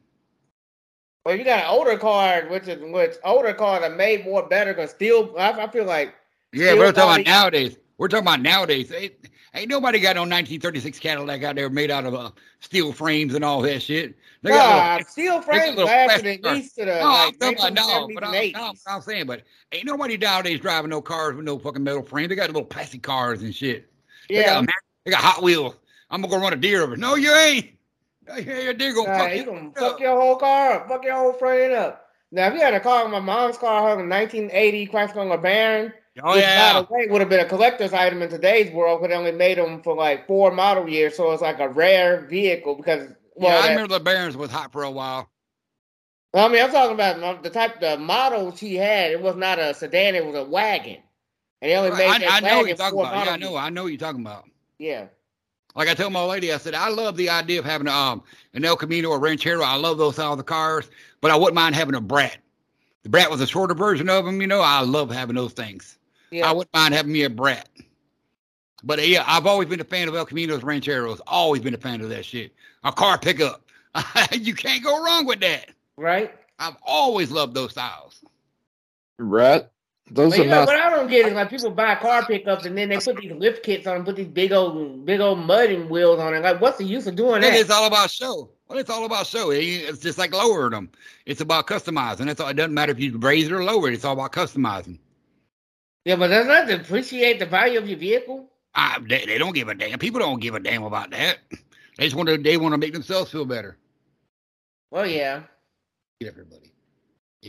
[1.24, 4.72] Well, you got an older car, which is which older cars are made more better
[4.72, 6.14] because still, I, I feel like
[6.52, 7.76] Yeah, we're talking about nowadays.
[7.98, 8.92] We're talking about nowadays.
[8.92, 9.14] Ain't,
[9.52, 13.44] ain't nobody got no 1936 Cadillac out there made out of uh, steel frames and
[13.44, 14.14] all that shit.
[14.46, 18.14] They got Nah, steel frames little lasted at least to the no, like no, 1970s
[18.14, 18.52] but I'm, 80s.
[18.54, 22.28] no, I'm saying, but ain't nobody nowadays driving no cars with no fucking metal frame.
[22.28, 23.90] They got little plastic cars and shit.
[24.28, 24.66] They yeah, got,
[25.04, 25.74] they got Hot Wheels.
[26.10, 26.96] I'm gonna go run a deer over.
[26.96, 27.70] No, you ain't.
[28.28, 28.64] No, you ain't.
[28.64, 29.78] Your deer gonna nah, fuck you gonna up.
[29.78, 32.06] fuck your whole car up, fuck your whole end up.
[32.30, 36.42] Now, if you had a car, my mom's car, her 1980 Chrysler LeBaron, Oh which,
[36.42, 36.72] yeah.
[36.72, 39.32] by the way, would have been a collector's item in today's world, but they only
[39.32, 43.12] made them for like four model years, so it's like a rare vehicle because.
[43.36, 45.30] Well, yeah, I remember the Barons was hot for a while.
[46.32, 49.10] Well, I mean, I'm talking about the type, the model she had.
[49.10, 50.98] It was not a sedan; it was a wagon,
[51.60, 53.26] and they only made I, that I know what you're talking about.
[53.26, 53.56] Yeah, I know.
[53.56, 54.44] I know what you're talking about.
[54.78, 55.06] Yeah.
[55.74, 58.22] Like I told my lady, I said I love the idea of having um
[58.54, 59.62] an El Camino or Ranchero.
[59.62, 60.88] I love those style of cars,
[61.20, 62.38] but I wouldn't mind having a Brat.
[63.02, 64.40] The Brat was a shorter version of them.
[64.40, 65.98] You know, I love having those things.
[66.30, 66.50] Yeah, yeah.
[66.50, 67.68] I wouldn't mind having me a Brat.
[68.82, 71.20] But uh, yeah, I've always been a fan of El Caminos, Rancheros.
[71.26, 72.54] Always been a fan of that shit.
[72.84, 73.62] A car pickup.
[74.32, 75.70] you can't go wrong with that.
[75.96, 76.32] right.
[76.58, 78.24] I've always loved those styles.
[79.18, 79.66] Right.
[80.10, 80.66] Those But are you know nice.
[80.68, 83.32] what I don't get is like people buy car pickups and then they put these
[83.32, 86.40] lift kits on, put these big old big old mudding wheels on it.
[86.40, 88.48] Like, what's the use of doing It It's all about show.
[88.68, 89.50] Well, it's all about show.
[89.50, 90.90] It's just like lowering them.
[91.26, 92.26] It's about customizing.
[92.26, 92.48] That's all.
[92.48, 93.94] It doesn't matter if you raise it or lower it.
[93.94, 94.98] It's all about customizing.
[96.04, 98.48] Yeah, but doesn't that depreciate the value of your vehicle?
[98.74, 99.98] I, they, they don't give a damn.
[99.98, 101.38] People don't give a damn about that.
[101.96, 102.38] They just want to.
[102.38, 103.76] They want to make themselves feel better.
[104.90, 105.42] Well, yeah.
[106.24, 106.72] Everybody.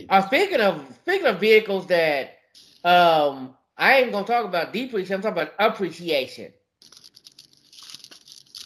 [0.09, 2.37] Uh, speaking of speaking of vehicles that
[2.83, 6.53] um I ain't gonna talk about depreciation, I'm talking about appreciation.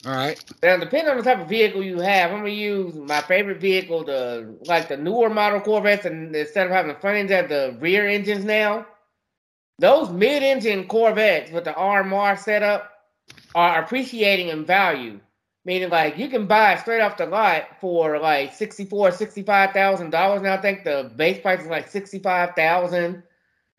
[0.05, 0.43] All right.
[0.63, 4.03] Now, depending on the type of vehicle you have, I'm gonna use my favorite vehicle,
[4.03, 7.77] the like the newer model Corvettes, and instead of having the front ends, have the
[7.79, 8.87] rear engines now.
[9.77, 12.91] Those mid-engine Corvettes with the RMR setup
[13.55, 15.19] are appreciating in value.
[15.63, 20.41] Meaning, like you can buy straight off the lot for like sixty-four, sixty-five thousand dollars.
[20.41, 23.23] Now I think the base price is like sixty-five thousand.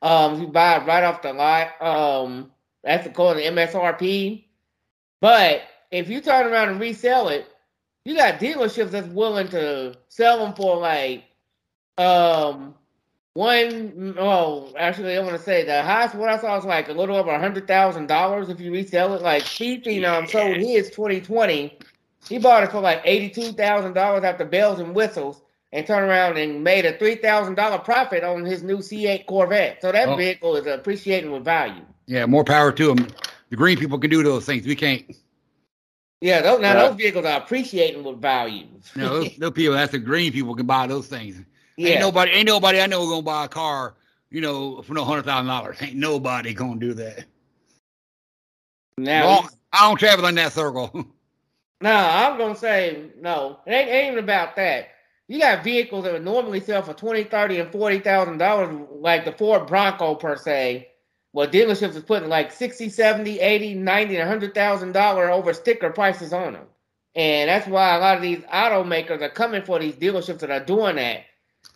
[0.00, 1.80] Um, you buy it right off the lot.
[1.82, 2.52] Um,
[2.84, 4.44] that's according to MSRP.
[5.20, 7.48] But if you turn around and resell it,
[8.04, 11.24] you got dealerships that's willing to sell them for like
[11.98, 12.74] um
[13.34, 16.92] one oh actually I want to say the highest what I saw was like a
[16.92, 19.22] little over a hundred thousand dollars if you resell it.
[19.22, 21.78] Like Steve Phenom sold his twenty twenty.
[22.28, 25.40] He bought it for like eighty two thousand dollars after bells and whistles
[25.72, 29.26] and turned around and made a three thousand dollar profit on his new C eight
[29.26, 29.78] Corvette.
[29.80, 30.16] So that Oh.
[30.16, 31.82] vehicle is appreciating with value.
[32.06, 32.26] Yeah.
[32.26, 33.08] More power to them.
[33.48, 34.66] The green people can do those things.
[34.66, 35.04] We can't.
[36.20, 36.88] Yeah, those now Right.
[36.88, 38.66] those vehicles are appreciating with value.
[38.94, 39.74] no, know, those, those people.
[39.74, 41.36] That's the green people can buy those things.
[41.76, 41.90] Yeah.
[41.90, 42.30] Ain't nobody.
[42.32, 43.94] Ain't nobody I know gonna buy a car.
[44.30, 45.76] You know, for no hundred thousand dollars.
[45.80, 47.24] Ain't nobody gonna do that.
[48.96, 51.06] now I don't travel in that circle.
[51.80, 53.58] No, I'm gonna say no.
[53.66, 54.90] It ain't, ain't even about that.
[55.26, 59.24] You got vehicles that would normally sell for twenty, thirty, and forty thousand dollars, like
[59.24, 60.88] the Ford Bronco per se.
[61.32, 66.52] well, dealerships is putting like 60, 70, 80, 90, and $100,000 over sticker prices on
[66.52, 66.66] them.
[67.14, 70.64] And that's why a lot of these automakers are coming for these dealerships that are
[70.64, 71.24] doing that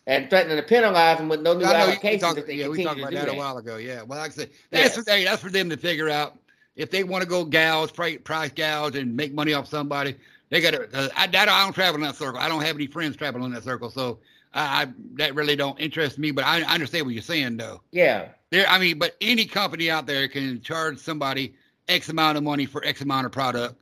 [0.06, 2.20] and threatening to penalize them with no new allocations.
[2.20, 3.76] Talk, if they yeah, we talked about that, that, a while ago.
[3.76, 6.38] Yeah, well, like I said, that's for that's for them to figure out
[6.76, 10.16] if they want to go gouge, price, price gouge, and make money off somebody.
[10.50, 10.88] They got to.
[10.92, 12.38] Uh, I, I don't travel in that circle.
[12.38, 14.20] I don't have any friends traveling in that circle, so
[14.54, 16.30] I, I that really don't interest me.
[16.30, 17.82] But I, I understand what you're saying, though.
[17.90, 18.28] Yeah.
[18.50, 21.56] There, I mean, but any company out there can charge somebody
[21.88, 23.74] X amount of money for X amount of product.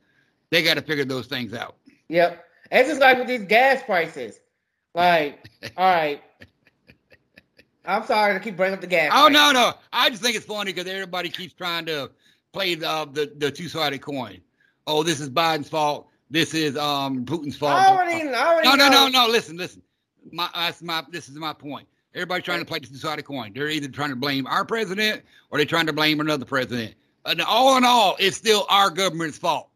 [0.49, 1.75] They got to figure those things out.
[2.09, 2.43] Yep.
[2.71, 4.39] It's just like with these gas prices.
[4.95, 6.21] Like, all right.
[7.85, 9.11] I'm sorry to keep bringing up the gas.
[9.13, 9.73] Oh no, no.
[9.93, 12.09] I just think it's funny because everybody keeps trying to
[12.53, 14.41] play the the, the two sided coin.
[14.87, 16.07] Oh, this is Biden's fault.
[16.31, 17.73] This is um Putin's fault.
[17.73, 19.27] I already, I already no, no, no, no.
[19.27, 19.83] Listen, listen.
[20.31, 21.87] My that's my this is my point.
[22.15, 23.51] Everybody's trying to play the two sided coin.
[23.53, 26.95] They're either trying to blame our president or they're trying to blame another president.
[27.25, 29.69] And all in all, it's still our government's fault.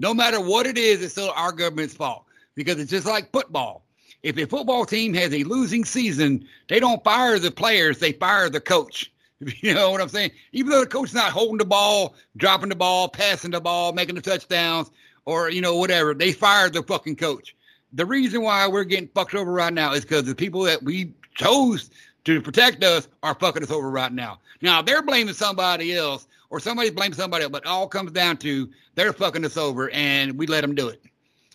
[0.00, 2.24] No matter what it is, it's still our government's fault
[2.56, 3.85] because it's just like football.
[4.26, 8.50] If a football team has a losing season, they don't fire the players, they fire
[8.50, 9.12] the coach.
[9.60, 10.30] You know what I'm saying?
[10.52, 14.14] Even though the coach's not holding the ball, dropping the ball, passing the ball, making
[14.14, 14.90] the touchdowns,
[15.26, 17.54] or you know whatever, they fired the fucking coach.
[17.92, 21.12] The reason why we're getting fucked over right now is because the people that we
[21.34, 21.90] chose
[22.24, 24.38] to protect us are fucking us over right now.
[24.62, 28.38] Now they're blaming somebody else, or somebody's blaming somebody else, but it all comes down
[28.38, 31.02] to they're fucking us over, and we let them do it.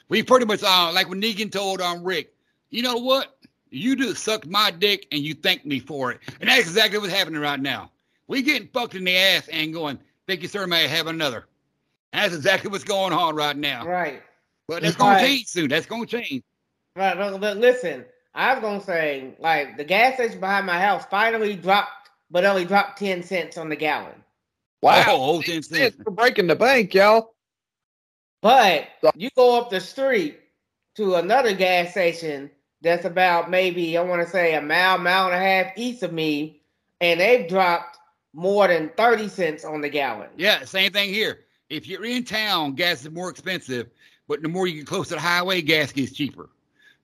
[0.08, 2.32] We pretty much, uh, like when Negan told um Rick,
[2.72, 3.38] you know what?
[3.70, 7.14] You just sucked my dick and you thanked me for it, and that's exactly what's
[7.14, 7.92] happening right now.
[8.28, 11.48] We getting fucked in the ass and going, thank you, sir, may I have another.
[12.14, 13.86] And that's exactly what's going on right now.
[13.86, 14.22] Right.
[14.68, 15.70] But that's gonna change soon.
[15.70, 16.44] That's gonna change.
[16.96, 21.06] Right, but, but listen, I was gonna say, like the gas station behind my house
[21.10, 24.22] finally dropped, but only dropped ten cents on the gallon.
[24.82, 27.36] Wow, oh, 10 cents for breaking the bank, y'all.
[28.42, 30.40] But you go up the street
[30.96, 32.50] to another gas station
[32.82, 36.12] that's about maybe I want to say a mile, mile and a half east of
[36.12, 36.62] me,
[37.00, 37.98] and they've dropped
[38.34, 40.30] more than thirty cents on the gallon.
[40.38, 41.46] Yeah, same thing here.
[41.70, 43.90] If you're in town, gas is more expensive,
[44.28, 46.50] but the more you get close to the highway, gas gets cheaper.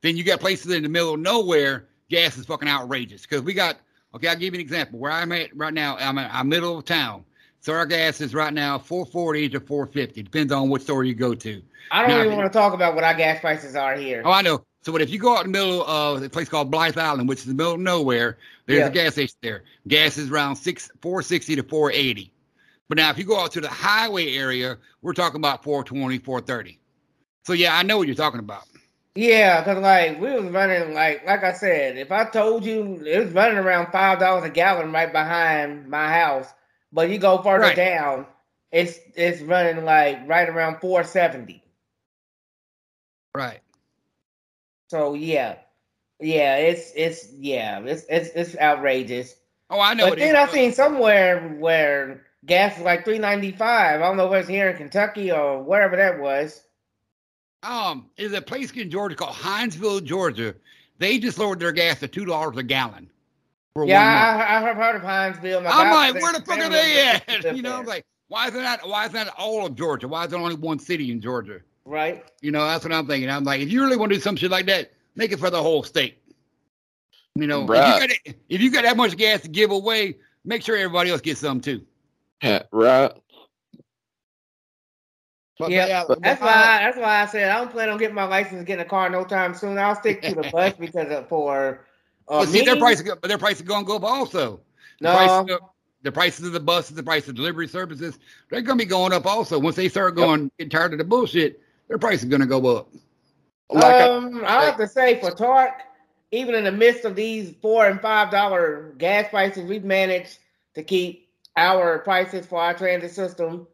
[0.01, 3.21] Then you got places in the middle of nowhere, gas is fucking outrageous.
[3.23, 3.77] Because we got
[4.15, 4.99] okay, I'll give you an example.
[4.99, 7.23] Where I'm at right now, I'm in the middle of town.
[7.59, 10.23] So our gas is right now 440 to 450.
[10.23, 11.61] Depends on what store you go to.
[11.91, 14.21] I don't now, even want to talk about what our gas prices are here.
[14.23, 14.63] Oh, I know.
[14.81, 17.27] So what if you go out in the middle of a place called Blythe Island,
[17.27, 18.37] which is the middle of nowhere,
[18.67, 18.87] there's yeah.
[18.87, 19.63] a gas station there.
[19.87, 22.31] Gas is around six 460 to 480.
[22.87, 26.79] But now if you go out to the highway area, we're talking about 420, 430.
[27.45, 28.63] So yeah, I know what you're talking about.
[29.15, 33.25] Yeah, cause like we was running like like I said, if I told you it
[33.25, 36.47] was running around five dollars a gallon right behind my house,
[36.91, 37.75] but you go further right.
[37.75, 38.27] down,
[38.71, 41.63] it's it's running like right around four seventy.
[43.33, 43.61] Right.
[44.89, 45.57] So yeah,
[46.19, 49.35] yeah, it's it's yeah, it's it's it's outrageous.
[49.69, 50.09] Oh, I know.
[50.09, 54.01] But then I seen somewhere where gas is like three ninety five.
[54.01, 56.63] I don't know if it's here in Kentucky or wherever that was.
[57.63, 60.55] Um, is a place in Georgia called Hinesville, Georgia.
[60.99, 63.09] They just lowered their gas to two dollars a gallon.
[63.75, 65.63] yeah, I, have heard of Hinesville.
[65.63, 67.55] My I'm like, where the fuck are they at?
[67.55, 68.87] You know, I'm like, why is not?
[68.87, 70.07] Why is that all of Georgia?
[70.07, 71.59] Why is there only one city in Georgia?
[71.87, 72.25] Right.
[72.41, 73.29] You know, that's what I'm thinking.
[73.29, 75.49] I'm like, if you really want to do some shit like that, make it for
[75.49, 76.21] the whole state.
[77.35, 78.01] You know, right.
[78.01, 81.11] if, you got, if you got that much gas to give away, make sure everybody
[81.11, 81.85] else gets some too.
[82.43, 83.11] Yeah, right.
[85.57, 86.47] But, yeah, but, that's why.
[86.47, 89.09] I, that's why I said I don't plan on getting my license, getting a car
[89.09, 89.77] no time soon.
[89.77, 91.85] I'll stick to the bus because of, for.
[92.27, 94.59] Uh, but see, their price, but their price is going to go up also.
[94.99, 95.15] The no.
[95.15, 95.61] Price of,
[96.03, 98.19] the prices of the buses, the price of delivery services,
[98.49, 99.57] they're going to be going up also.
[99.57, 100.51] Once they start going, yep.
[100.59, 102.89] get tired of the bullshit, their price is going to go up.
[103.69, 105.81] Like um, I, I have to say for TARC,
[106.31, 110.39] even in the midst of these four and five dollar gas prices, we've managed
[110.75, 113.67] to keep our prices for our transit system.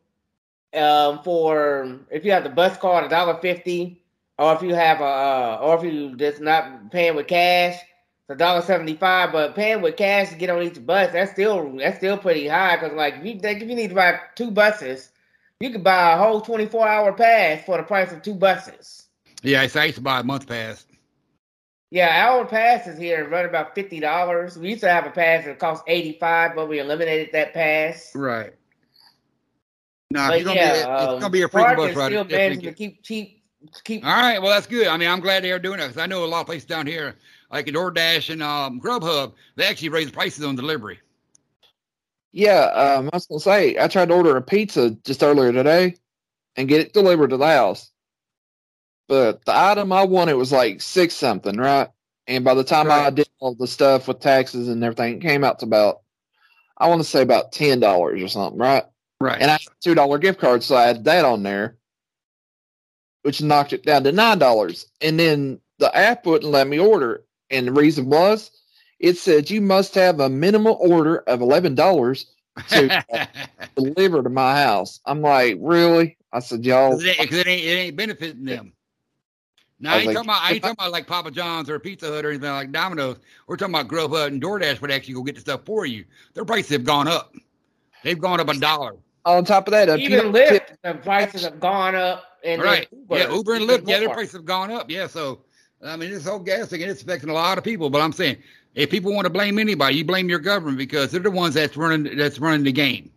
[0.73, 4.01] Um, for if you have the bus card, a dollar fifty,
[4.39, 8.29] or if you have a, uh, or if you just not paying with cash, it's
[8.29, 9.31] a dollar seventy five.
[9.31, 12.77] But paying with cash to get on each bus, that's still that's still pretty high.
[12.77, 15.11] Because like if you, if you need to buy two buses,
[15.59, 19.07] you could buy a whole twenty four hour pass for the price of two buses.
[19.41, 20.85] Yeah, I used to buy a month pass.
[21.91, 24.57] Yeah, our passes here run about fifty dollars.
[24.57, 28.11] We used to have a pass that cost eighty five, but we eliminated that pass.
[28.15, 28.53] Right.
[30.09, 32.11] No, it's gonna, yeah, be, um, it's gonna be a free bus ride.
[32.11, 33.43] Still managing to keep cheap.
[33.83, 34.05] Keep.
[34.05, 34.87] All right, well that's good.
[34.87, 36.65] I mean, I'm glad they are doing it because I know a lot of places
[36.65, 37.15] down here,
[37.51, 40.99] like at DoorDash and um, Grubhub, they actually raise prices on delivery.
[42.33, 45.95] Yeah, um, I was gonna say I tried to order a pizza just earlier today
[46.55, 47.91] and get it delivered to the house.
[49.07, 51.89] But the item I wanted was like six something, right?
[52.25, 55.43] And by the time I did all the stuff with taxes and everything, it came
[55.43, 56.01] out to about
[56.77, 58.83] I want to say about ten dollars or something, right?
[59.21, 59.39] Right.
[59.39, 61.77] And I had a two dollar gift card, so I had that on there,
[63.21, 64.87] which knocked it down to nine dollars.
[65.01, 68.49] And then the app wouldn't let me order, and the reason was
[69.03, 72.25] it said you must have a minimal order of eleven dollars
[72.69, 73.05] to
[73.75, 74.99] deliver to my house.
[75.05, 76.17] I'm like, really?
[76.31, 76.97] I said, y'all.
[76.97, 78.73] Because it, ain't- it ain't it ain't benefiting them.
[79.79, 81.69] Now I I ain't like, talking about I ain't I- talking about like Papa John's
[81.69, 83.17] or Pizza Hut or anything like Domino's.
[83.47, 86.05] We're talking about Grubhub and DoorDash would actually go get the stuff for you.
[86.33, 87.35] Their prices have gone up.
[88.03, 88.95] They've gone up a dollar.
[89.25, 92.23] On top of that, if Even Lyft, tip- the prices have gone up.
[92.43, 92.87] And right.
[92.91, 94.89] Uber, yeah, Uber and Lyft, yeah, their prices have gone up.
[94.89, 95.41] Yeah, so
[95.85, 97.89] I mean this whole gas thing it's affecting a lot of people.
[97.89, 98.37] But I'm saying
[98.75, 101.77] if people want to blame anybody, you blame your government because they're the ones that's
[101.77, 103.11] running that's running the game.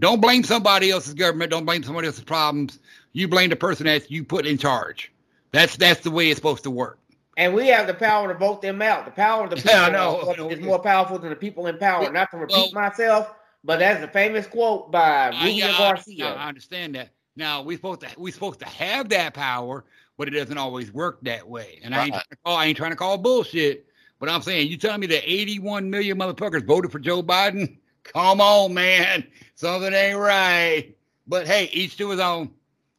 [0.00, 1.50] Don't blame somebody else's government.
[1.50, 2.80] Don't blame somebody else's problems.
[3.12, 5.12] You blame the person that you put in charge.
[5.52, 6.98] That's that's the way it's supposed to work.
[7.36, 9.04] And we have the power to vote them out.
[9.04, 10.48] The power of the people Yeah, I know.
[10.48, 12.10] is more powerful than the people in power.
[12.12, 13.34] Not to repeat well- myself,
[13.64, 16.34] but that's a famous quote by Rubio I- Garcia.
[16.34, 17.10] I understand that.
[17.36, 19.84] Now we supposed to we supposed to have that power,
[20.16, 21.80] but it doesn't always work that way.
[21.82, 23.86] And I ain't to call I ain't trying to call bullshit,
[24.24, 27.76] but I'm saying you telling me that 81 million motherfuckers voted for Joe Biden?
[28.04, 30.96] Come on, man, something ain't right.
[31.26, 32.50] But hey, each to his own.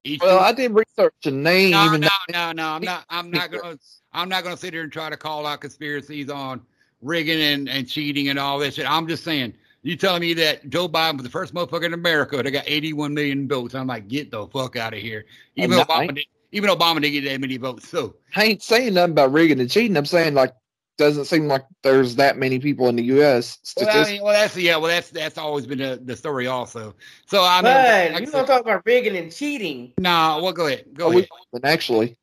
[0.03, 1.71] Each well, I did research and name.
[1.71, 2.67] no, no, no, no.
[2.67, 3.05] I'm not.
[3.09, 3.79] I'm not gonna.
[4.13, 6.61] I'm not gonna sit here and try to call out conspiracies on
[7.01, 8.89] rigging and, and cheating and all this shit.
[8.89, 9.55] I'm just saying.
[9.81, 13.13] You telling me that Joe Biden was the first motherfucker in America that got 81
[13.13, 13.75] million votes?
[13.75, 15.25] I'm like, get the fuck out of here.
[15.55, 17.87] Even Obama, did, even Obama didn't get that many votes.
[17.87, 19.95] So I ain't saying nothing about rigging and cheating.
[19.95, 20.53] I'm saying like
[20.97, 23.59] doesn't seem like there's that many people in the U.S.
[23.77, 26.95] well, I mean, well, that's yeah, well, that's that's always been the, the story also.
[27.25, 29.93] So I mean, but like you said- don't talk about rigging and cheating.
[29.99, 31.65] nah, well, go ahead, go Oh, we- ahead.
[31.65, 32.15] actually,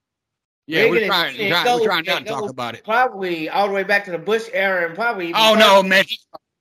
[0.67, 2.85] Yeah, we're rigging and trying, trying goes- we're trying not to talk about it.
[2.85, 5.33] Probably all the way back to the Bush era and probably.
[5.35, 5.59] Oh further.
[5.61, 6.05] no, man.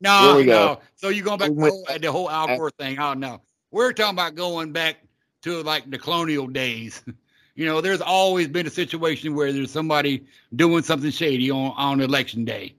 [0.01, 0.51] No, Here go.
[0.51, 0.79] no.
[0.95, 2.99] So you're going back to We went whole, back- the whole Al Gore thing?
[2.99, 3.41] Oh no,
[3.71, 4.97] we're talking about going back
[5.43, 7.03] to like the colonial days.
[7.61, 12.01] You know, there's always been a situation where there's somebody doing something shady on on
[12.01, 12.73] election day.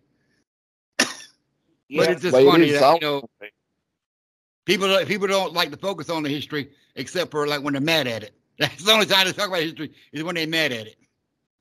[1.88, 2.00] Yeah.
[2.00, 3.22] But it's just Well, it funny is that you know
[4.64, 7.80] people don't- people don't like to focus on the history except for like when they're
[7.82, 8.34] mad at it.
[8.58, 10.96] That's the only time they talk about history is when they're mad at it.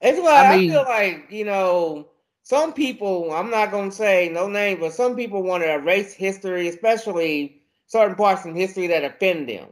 [0.02, 2.10] It's why I I, mean- feel like you know
[2.44, 3.32] some people.
[3.34, 8.16] I'm not gonna say no name, but some people want to erase history, especially certain
[8.16, 9.68] parts in history that offend them.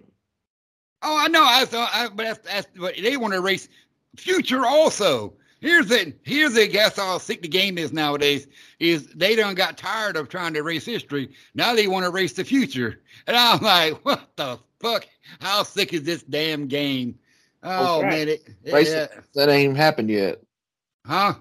[1.01, 1.45] Oh, I know.
[1.45, 3.69] I thought, I, but that's, that's but they want to erase
[4.17, 5.33] future also.
[5.61, 8.47] Here's the here's the guess how sick the game is nowadays
[8.79, 11.29] is they done got tired of trying to erase history.
[11.53, 15.07] Now they want to erase the future, and I'm like, what the fuck?
[15.41, 17.19] How sick is this damn game?
[17.61, 18.09] Oh right.
[18.09, 18.77] man, it, yeah.
[18.77, 19.11] it.
[19.35, 20.41] that ain't even happened yet.
[21.05, 21.33] huh?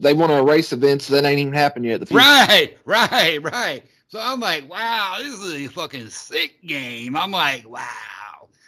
[0.00, 2.00] They want to erase events that ain't even happened yet.
[2.00, 3.84] The Right, right, right.
[4.08, 7.16] So I'm like, wow, this is a fucking sick game.
[7.16, 7.88] I'm like, wow.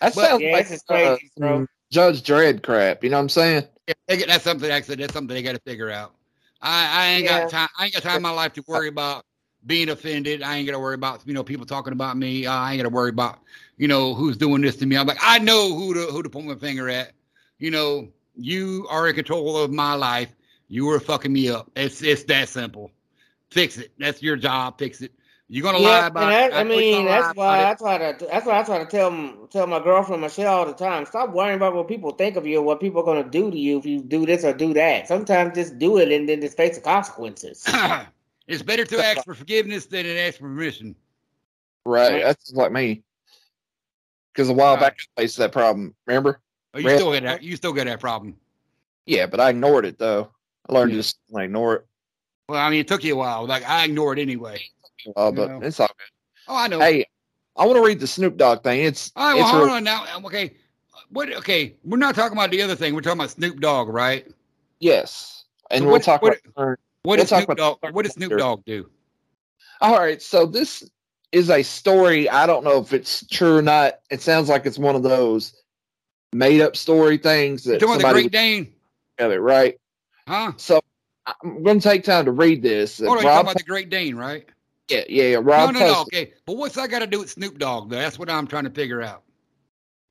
[0.01, 1.49] That But- sounds Yeah, like this is uh, crazy, bro.
[1.49, 3.03] some Judge Dredd crap.
[3.05, 3.64] You know what I'm saying?
[3.88, 4.68] Yeah, they that's something.
[4.68, 6.14] Like I said, that's something they got to figure out.
[6.61, 7.40] I, I ain't Yeah.
[7.42, 7.68] got time.
[7.78, 9.24] I ain't got time in my life to worry about
[9.66, 10.42] being offended.
[10.42, 12.47] I ain't got to worry about you know people talking about me.
[12.47, 13.38] Uh, I ain't got to worry about
[13.78, 14.97] you know who's doing this to me.
[14.97, 17.12] I'm like, I know who to who to point my finger at.
[17.59, 20.34] You know, you are in control of my life.
[20.68, 21.70] You were fucking me up.
[21.76, 22.90] It's it's that simple.
[23.51, 23.92] Fix it.
[23.99, 24.78] That's your job.
[24.78, 25.12] Fix it.
[25.49, 26.22] You're gonna lie Yeah, about.
[26.24, 27.70] and that, I mean that's why.
[27.70, 28.26] I try to.
[28.26, 31.07] That's why I try to tell 'em- tell my girlfriend Michelle all the time.
[31.07, 33.57] Stop worrying about what people think of you, or what people are gonna do to
[33.57, 35.07] you if you do this or do that.
[35.07, 37.64] Sometimes just do it and then just face the consequences.
[38.49, 40.97] it's better to ask for forgiveness than to ask for permission.
[41.84, 42.14] Right.
[42.14, 42.22] Right.
[42.24, 43.05] That's like me.
[44.32, 44.80] Because a while Right.
[44.80, 45.94] back I faced that problem.
[46.07, 46.40] Remember?
[46.74, 47.42] Oh, you Red- still got that.
[47.44, 48.36] You still got that problem.
[49.07, 50.32] Yeah, but I ignored it though.
[50.68, 50.97] I learned Yeah.
[50.97, 51.86] to just ignore it.
[52.49, 53.47] Well, I mean, it took you a while.
[53.47, 54.61] Like I ignore it anyway.
[55.16, 55.59] Uh, but Yeah.
[55.62, 56.11] it's all good.
[56.48, 56.78] Oh, I know.
[56.80, 57.07] Hey,
[57.57, 58.84] I want to read the Snoop Dogg thing.
[58.84, 60.04] It's All right, well, it's hold real- on now.
[60.26, 60.52] Okay,
[61.11, 61.32] what?
[61.32, 62.94] Okay, we're not talking about the other thing.
[62.94, 64.26] We're talking about Snoop Dogg, right?
[64.80, 66.78] yes, and So we'll what- talk what- about.
[67.02, 67.78] What We'll does Snoop Dogg?
[67.94, 68.36] What does Snoop.
[68.36, 68.90] Dogg do?
[69.80, 70.88] All right, so this
[71.32, 72.28] is a story.
[72.28, 74.00] I don't know if it's true or not.
[74.11, 75.54] It sounds like it's one of those
[76.32, 78.64] made up story things that talking about the Great Dane?
[78.66, 78.72] put
[79.18, 79.78] together, right?
[80.26, 80.52] Huh?
[80.57, 80.80] So
[81.42, 82.98] I'm going to take time to read this.
[82.98, 84.46] Hold on, you Rob, talking about the Great Dane, right?
[84.89, 85.95] Yeah, yeah, yeah, No, Rob no, no.
[85.95, 87.91] posted- Okay, but what's that got to do with Snoop Dogg?
[87.91, 87.97] Though?
[87.97, 89.22] That's what I'm trying to figure out.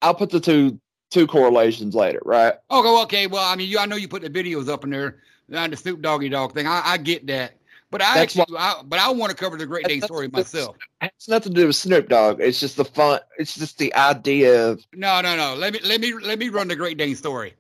[0.02, 0.80] I'll put the two
[1.12, 2.56] two correlations later, right?
[2.70, 3.28] Oh, okay.
[3.28, 5.20] Well, I mean, you, I know you put the videos up in there
[5.54, 6.68] on the Snoop Doggy Dogg thing.
[6.68, 7.54] I, I get that,
[7.92, 10.76] But I That's actually, I, but I want to cover the Great Dane story myself.
[11.02, 12.42] It's nothing to do with Snoop Dogg.
[12.42, 13.22] It's just the fun.
[13.38, 15.56] It's just the idea of No, no, no.
[15.56, 17.54] Let me let me let me run the Great Dane story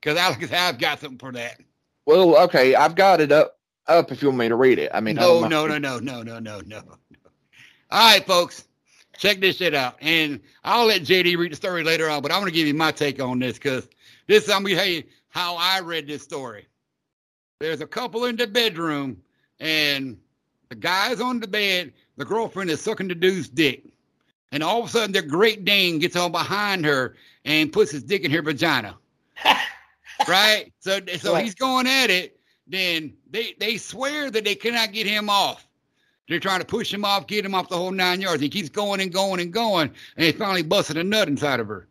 [0.00, 1.58] because Alex, I've got something for that.
[2.06, 3.59] well, okay, I've got it up
[3.90, 4.90] up if you want me to read it.
[4.94, 6.82] I mean, No, don't no, no, no, no, no, no, no.
[7.90, 8.68] All right, folks,
[9.16, 12.22] check this shit out, and I'll let JD read the story later on.
[12.22, 13.88] But I'm gonna give you my take on this because
[14.26, 16.66] this I'm gonna tell you how I read this story.
[17.58, 19.20] There's a couple in the bedroom,
[19.58, 20.16] and
[20.68, 21.92] the guy's on the bed.
[22.16, 23.84] The girlfriend is sucking the dude's dick,
[24.52, 28.02] and all of a sudden, the Great Dane gets on behind her and puts his
[28.02, 28.96] dick in her vagina.
[30.28, 30.72] right?
[30.80, 32.39] So, so he's going at it.
[32.70, 35.66] Then they they swear that they cannot get him off.
[36.28, 38.40] They're trying to push him off, get him off the whole nine yards.
[38.40, 41.66] He keeps going and going and going, and he finally busted a nut inside of
[41.66, 41.88] her.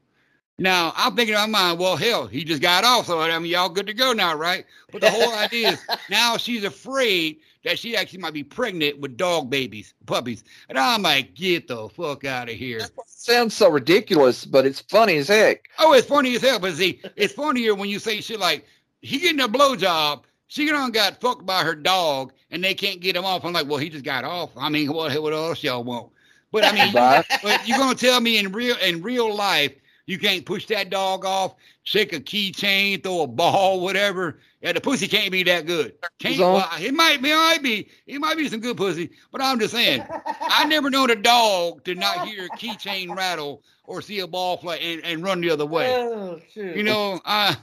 [0.58, 3.52] Now I'm thinking in my mind, well, hell, he just got off, so I mean,
[3.52, 4.66] y'all good to go now, right?
[4.92, 9.18] But the whole idea is now she's afraid that she actually might be pregnant with
[9.18, 12.82] dog babies, puppies, and I'm like, get the fuck out of here.
[13.06, 15.68] sounds so ridiculous, but it's funny as heck.
[15.78, 18.66] Oh, it's funny as hell, but see, it's funnier when you say shit like
[19.02, 20.24] he getting a blowjob.
[20.50, 23.46] She done got fucked by her dog, and they can't get him off.
[23.46, 24.50] I'm like, well, he just got off.
[24.58, 26.12] I mean, what what else y'all want?
[26.52, 27.24] But I mean, Right?
[27.42, 29.74] but you gonna tell me in real in real life
[30.10, 34.40] you can't push that dog off, shake a keychain, throw a ball, whatever.
[34.60, 35.94] Yeah, the pussy can't be that good.
[36.18, 39.12] Can't, well, it might be, it might be, it might be some good pussy.
[39.32, 40.04] But I'm just saying,
[40.42, 44.58] I never known a dog to not hear a keychain rattle or see a ball
[44.58, 45.96] fly and, and run the other way.
[45.96, 46.76] Oh, shoot.
[46.76, 47.56] You know, I.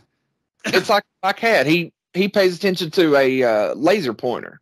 [0.66, 1.66] It's like my cat.
[1.66, 4.60] He he pays attention to a uh, laser pointer.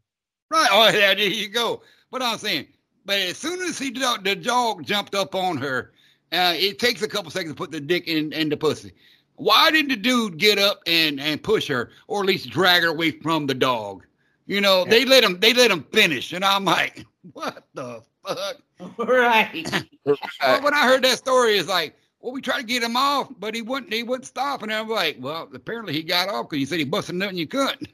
[0.51, 0.69] right?
[0.71, 1.83] Oh, yeah, there you go.
[2.11, 2.67] But I'm saying,
[3.05, 5.93] but as soon as he dog, the dog jumped up on her,
[6.33, 8.93] uh, it takes a couple seconds to put the dick in, in the pussy.
[9.37, 12.89] Why didn't the dude get up and, and push her, or at least drag her
[12.89, 14.05] away from the dog?
[14.47, 18.57] You know, they let him they let him finish, and I'm like, what the fuck?
[18.99, 19.85] right.
[20.05, 23.29] Well, when I heard that story, it's like, well, we tried to get him off,
[23.39, 23.93] but he wouldn't.
[23.93, 26.87] He wouldn't stop, and I'm like, well, apparently he got off because you said he
[26.87, 27.89] busted nothing you couldn't.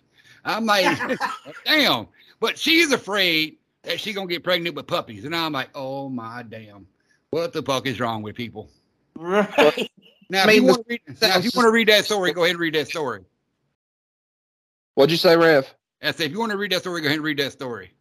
[0.44, 1.10] I'm like,
[1.66, 2.06] damn.
[2.38, 6.44] But she's afraid that she's gonna get pregnant with puppies, and I'm like, oh my
[6.44, 6.86] damn,
[7.30, 8.70] what the fuck is wrong with people?
[9.18, 9.90] Right.
[10.30, 12.04] Now, I mean, if you want to read, now, if you want to read that
[12.04, 13.24] story, go ahead and read that story.
[14.94, 15.68] What'd you say, Rev?
[16.02, 17.92] I said, if you want to read that story, go ahead and read that story.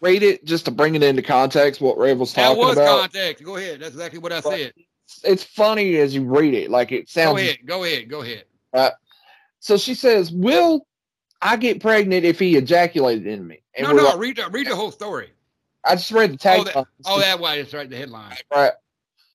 [0.00, 1.80] Read it just to bring it into context.
[1.80, 2.76] What Rev was talking about.
[2.76, 3.12] That talking was about.
[3.12, 3.44] context.
[3.44, 3.80] Go ahead.
[3.80, 4.72] That's exactly what I But- said.
[5.24, 6.70] It's funny as you read it.
[6.70, 7.32] Like it sounds.
[7.32, 7.58] Go ahead.
[7.66, 8.08] Go ahead.
[8.08, 8.44] Go ahead.
[9.60, 10.86] So she says, "Will
[11.42, 14.04] I get pregnant if he ejaculated in me?" And No, no.
[14.04, 15.30] like- Read the read the whole story.
[15.84, 16.60] I just read the tag.
[16.60, 17.88] Oh, that, oh, that why it's right.
[17.88, 18.36] The headline.
[18.54, 18.72] Right.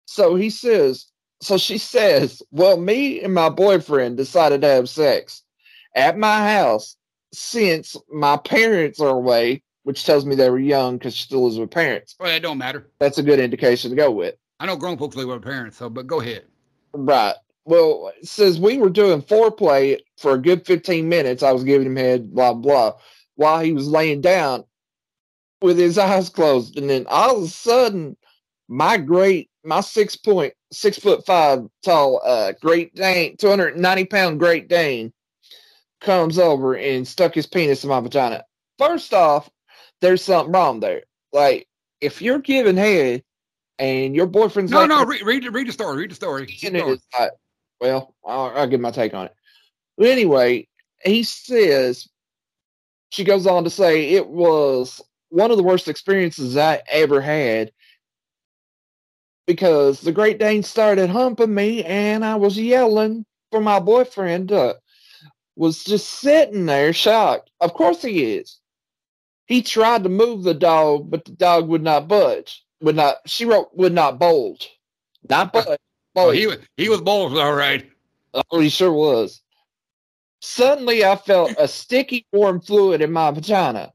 [0.06, 1.06] So he says,
[1.42, 5.42] so she says, well, me and my boyfriend decided to have sex
[5.94, 6.96] at my house
[7.34, 11.58] since my parents are away, which tells me they were young because she still lives
[11.58, 12.14] with parents.
[12.18, 12.88] Well, that don't matter.
[13.00, 14.36] That's a good indication to go with.
[14.60, 16.44] I know grown folks live with parents, so but go ahead.
[16.92, 17.34] Right.
[17.64, 21.42] Well, says we were doing foreplay for a good 15 minutes.
[21.42, 22.94] I was giving him head, blah, blah,
[23.36, 24.64] while he was laying down
[25.60, 26.76] with his eyes closed.
[26.78, 28.16] And then all of a sudden,
[28.68, 34.68] my great, my six point, six foot five tall, uh, Great Dane, 290 pound Great
[34.68, 35.12] Dane
[36.00, 38.44] comes over and stuck his penis in my vagina.
[38.78, 39.50] First off,
[40.00, 41.02] there's something wrong there.
[41.32, 41.68] Like,
[42.00, 43.24] if you're giving head
[43.78, 45.04] and your boyfriend's No, like, no.
[45.04, 45.98] Read, read, the- read the story.
[45.98, 46.46] Read the story.
[46.62, 46.76] Going.
[46.94, 47.30] it's like,
[47.80, 49.34] well, I'll, I'll give my take on it.
[49.96, 50.66] But anyway,
[51.04, 52.08] he says,
[53.10, 55.00] she goes on to say, it was
[55.30, 57.72] one of the worst experiences I ever had
[59.46, 64.74] because the Great Dane started humping me and I was yelling for my boyfriend, uh,
[65.56, 67.50] was just sitting there shocked.
[67.60, 68.58] Of course he is.
[69.46, 72.62] He tried to move the dog, but the dog would not budge.
[72.80, 74.64] Would not, she wrote, would not bold,
[75.28, 75.78] Not oh, bold.
[76.16, 77.88] Oh, he was he was bold, all right.
[78.50, 79.40] Oh, he sure was.
[80.40, 83.92] Suddenly, I felt a sticky, warm fluid in my vagina.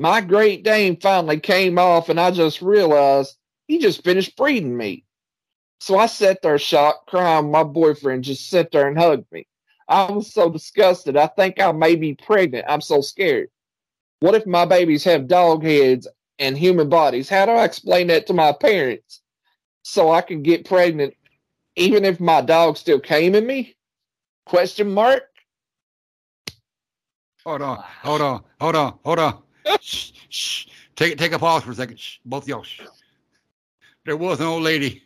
[0.00, 3.36] My Great Dane finally came off, and I just realized
[3.68, 5.04] he just finished breeding me.
[5.80, 7.50] So I sat there shocked, crying.
[7.50, 9.46] My boyfriend just sat there and hugged me.
[9.88, 11.16] I was so disgusted.
[11.16, 12.64] I think I may be pregnant.
[12.68, 13.48] I'm so scared.
[14.20, 16.08] What if my babies have dog heads
[16.38, 17.28] and human bodies?
[17.28, 19.20] How do I explain that to my parents
[19.82, 21.14] so I can get pregnant
[21.76, 23.74] even if my dog still came in me?
[24.46, 25.22] Question mark.
[27.44, 29.42] Hold on, hold on, hold on, hold on.
[29.80, 30.66] shh, shh.
[30.96, 31.98] Take take a pause for a second.
[31.98, 32.62] Shh, both y'all.
[32.62, 32.80] Shh.
[34.06, 35.02] There was an old lady.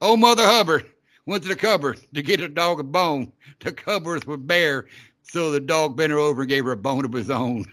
[0.00, 0.86] Old Mother Hubbard
[1.26, 3.32] went to the cupboard to get her dog a bone.
[3.60, 4.86] The cupboards were bare,
[5.22, 7.64] so the dog bent her over and gave her a bone of his own.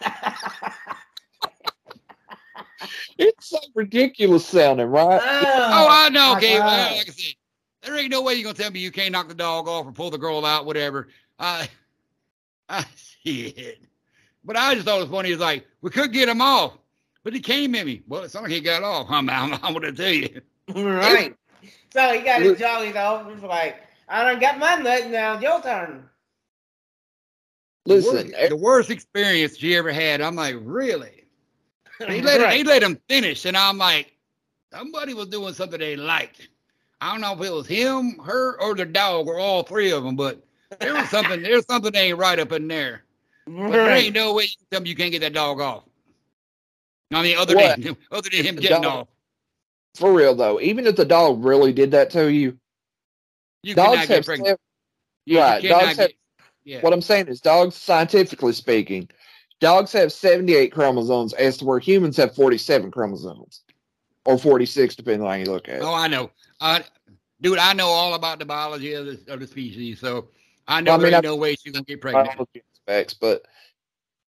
[3.18, 5.20] It's so ridiculous sounding, right?
[5.22, 6.32] Oh, oh I know.
[6.32, 7.34] my Okay, well, like I said,
[7.82, 9.92] there ain't no way you're gonna tell me you can't knock the dog off or
[9.92, 11.08] pull the girl out, whatever.
[11.38, 11.68] I,
[12.68, 12.84] I
[13.22, 13.82] see it,
[14.44, 15.30] but I just thought it was funny.
[15.30, 16.78] He's like we could get him off,
[17.24, 18.02] but he came at me.
[18.08, 19.06] Well, it's not like he got off.
[19.10, 20.40] I'm, I'm, I'm gonna tell you.
[20.74, 21.34] right.
[21.92, 23.28] So he got his jolly though.
[23.32, 23.76] It's like,
[24.08, 25.38] I done got my nut now.
[25.38, 26.08] Your turn.
[27.84, 30.20] Listen, the worst, the worst experience she ever had.
[30.20, 31.21] I'm like, really?
[32.08, 32.50] They let Right.
[32.58, 34.16] they let him finish, and I'm like,
[34.72, 36.48] somebody was doing something they liked.
[37.00, 40.04] I don't know if it was him, her, or the dog, or all three of
[40.04, 40.42] them, but
[40.80, 41.42] there was something.
[41.42, 43.02] There's something ain't right up in there.
[43.46, 45.84] But there ain't no way you can tell me you can't get that dog off.
[47.12, 47.80] I mean, other What?
[47.82, 49.00] than other than him getting dog?
[49.02, 49.08] off,
[49.96, 52.56] for real though, even if the dog really did that to you,
[53.62, 54.48] you dogs cannot get have pregnant.
[54.48, 54.58] sev-
[55.26, 56.10] You, you right, dogs have-
[56.64, 56.80] yeah.
[56.82, 59.10] what I'm saying is dogs scientifically speaking,
[59.62, 63.62] dogs have 78 chromosomes as to where humans have 47 chromosomes.
[64.24, 65.82] Or 46 depending on how you look at it.
[65.82, 66.30] Oh, I know.
[66.60, 66.80] Uh,
[67.40, 70.28] dude, I know all about the biology of the, of the species, so
[70.68, 72.48] I know Well, I mean, there ain't I- no way she's gonna get pregnant.
[72.86, 73.42] aspects, but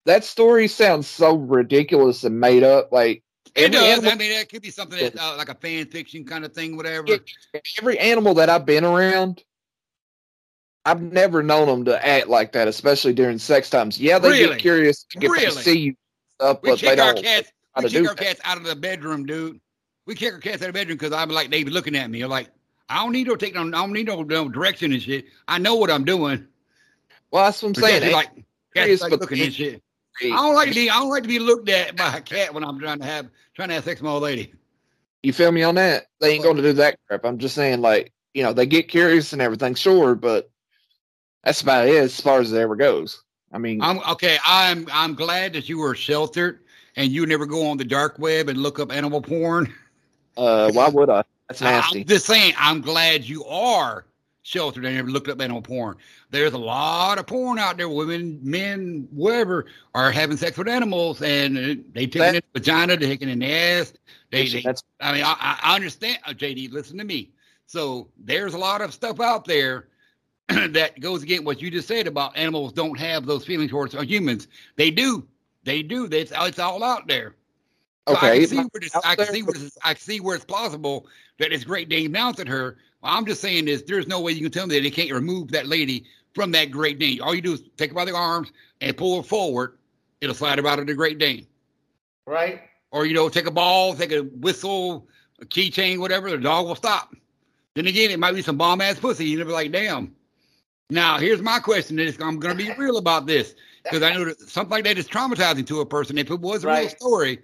[0.06, 2.92] that story sounds so ridiculous and made up.
[2.92, 3.24] Like
[3.56, 3.82] It does.
[3.98, 6.52] animal, I mean, that could be something that's uh, like a fan fiction kind of
[6.52, 7.18] thing, whatever.
[7.78, 9.42] Every animal that I've been around,
[10.84, 14.00] I've never known them to act like that, especially during sex times.
[14.00, 14.48] Yeah, they Really?
[14.54, 15.62] get curious, get to Really?
[15.62, 15.96] see you
[16.34, 17.22] stuff, We but they kick our don't.
[17.24, 17.52] cats.
[17.76, 18.24] We kick do our that.
[18.24, 19.60] cats out of the bedroom, dude.
[20.06, 22.10] We kick our cats out of the bedroom because I'm like they be looking at
[22.10, 22.22] me.
[22.22, 22.50] I'm like,
[22.88, 25.26] I don't need no take no, I don't need no, no direction and shit.
[25.46, 26.46] I know what I'm doing.
[27.30, 28.12] Well, that's what I'm But saying.
[28.12, 28.30] like,
[28.74, 29.82] cats like looking and shit.
[30.22, 30.90] I don't like to be.
[30.90, 33.28] I don't like to be looked at by a cat when I'm trying to have
[33.54, 34.52] trying to have sex with my old lady.
[35.22, 36.06] You feel me on that?
[36.20, 37.24] They ain't going to do that crap.
[37.24, 40.50] I'm just saying, like, you know, they get curious and everything, sure, but
[41.44, 43.22] that's about it as far as it ever goes.
[43.52, 44.38] I mean, I'm okay.
[44.46, 46.60] I'm I'm glad that you were sheltered
[46.96, 49.72] and you never go on the dark web and look up animal porn.
[50.36, 51.24] uh, why would I?
[51.48, 52.00] That's nasty.
[52.00, 54.06] I'm just saying, I'm glad you are
[54.42, 55.96] sheltered and never looked up animal porn.
[56.30, 57.88] There's a lot of porn out there.
[57.88, 61.56] Women, men, whatever, are having sex with animals, and
[61.92, 63.92] they taking That- it in the vagina, they taking it in the ass.
[64.30, 66.72] They, they That's I mean, I, I I understand, uh, JD.
[66.72, 67.30] Listen to me.
[67.66, 69.88] So there's a lot of stuff out there
[70.70, 74.02] that goes against what you just said about animals don't have those feelings towards uh,
[74.02, 74.48] humans.
[74.76, 75.26] They do.
[75.64, 76.08] They do.
[76.10, 77.36] It's, it's all out there.
[78.08, 78.38] So I okay.
[78.40, 81.06] can see where this, I can see where this, I can see where it's plausible
[81.38, 82.76] that this Great Dane mounted her.
[83.00, 85.12] Well, I'm just saying this: there's no way you can tell me that they can't
[85.12, 87.20] remove that lady from that Great Dane.
[87.20, 88.50] All you do is take her by the arms
[88.80, 89.78] and pull her forward.
[90.20, 91.46] It'll slide her out of the Great Dane.
[92.26, 92.62] Right.
[92.90, 95.06] Or you know, take a ball, take a whistle,
[95.40, 96.28] a keychain, whatever.
[96.30, 97.14] The dog will stop.
[97.74, 99.26] Then again, it might be some bomb ass pussy.
[99.26, 100.14] You'll be like, damn.
[100.92, 101.98] Now, here's my question.
[101.98, 104.98] and I'm going to be real about this because I know that something like that
[104.98, 106.18] is traumatizing to a person.
[106.18, 106.90] If it was a real Right.
[106.90, 107.38] story,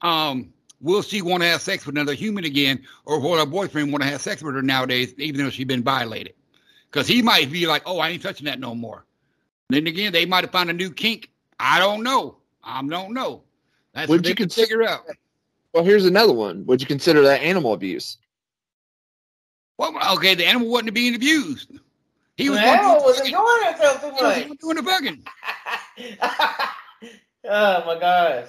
[0.00, 3.92] um, will she want to have sex with another human again, or will her boyfriend
[3.92, 6.34] want to have sex with her nowadays, even though she's been violated?
[6.90, 9.04] Because he might be like, "Oh, I ain't touching that no more."
[9.68, 11.30] Then again, they might have found a new kink.
[11.60, 12.36] I don't know.
[12.62, 13.42] I don't know.
[13.94, 15.04] That's Would what you can consider- figure out.
[15.72, 16.64] Well, here's another one.
[16.66, 18.18] Would you consider that animal abuse?
[19.76, 21.70] Well, okay, the animal wasn't being abused.
[22.36, 24.76] He was the one animal doing was the enjoying himself too fucking- he was doing
[24.76, 25.24] the fucking.
[26.20, 26.68] much.
[27.48, 28.48] oh my gosh.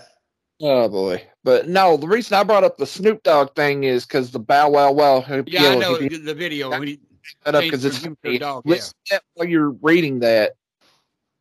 [0.62, 1.24] Oh boy.
[1.44, 4.70] But no, the reason I brought up the Snoop Dogg thing is because the Bow
[4.70, 5.24] Wow Wow.
[5.46, 6.70] Yeah, I know the, the video.
[6.70, 7.00] when he-
[7.44, 8.16] because it's funny.
[8.24, 8.72] Snoop Dogg, yeah.
[8.72, 10.54] Listen to that while you're reading that.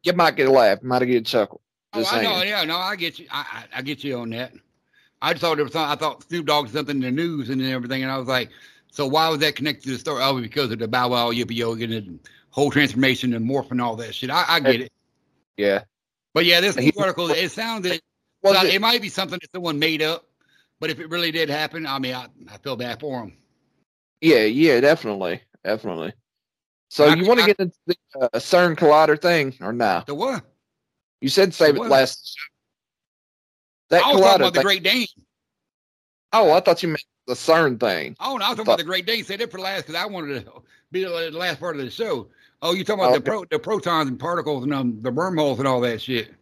[0.02, 1.60] You might get a laugh, you might get a chuckle.
[1.94, 2.42] Oh, Just I know.
[2.42, 3.26] Yeah, no, I get you.
[3.30, 4.52] I, I, I get you on that.
[5.22, 5.90] I just thought there was something.
[5.90, 8.50] I thought Snoop Dogg was something in the news and everything, and I was like,
[8.94, 10.22] so why was that connected to the story?
[10.22, 12.18] Oh, because of the Bow Wow Yippee Yo getting the
[12.50, 14.30] whole transformation and morph and all that shit.
[14.30, 14.92] I, I get it.
[15.56, 15.82] Yeah.
[16.32, 18.00] But yeah, this article it sounded.
[18.44, 20.26] So it, it might be something that someone made up,
[20.78, 23.36] but if it really did happen, I mean, I, I feel bad for him.
[24.20, 25.40] yeah, yeah, definitely.
[25.64, 26.12] Definitely.
[26.88, 30.06] So I- you want to get into the uh, CERN collider thing or not?
[30.06, 30.44] The what?
[31.20, 32.36] You said save it last.
[33.90, 34.62] That I was talking collider about the.
[34.62, 35.06] Great Dane.
[36.32, 38.16] Oh, I thought you meant the CERN thing.
[38.20, 39.24] Oh, no, I was talking about the Great Dane.
[39.24, 40.52] Said it for last because I wanted to
[40.92, 42.28] be the last part of the show.
[42.62, 45.68] Oh, you talking about the pro, the protons and particles and um, the wormholes and
[45.68, 46.32] all that shit.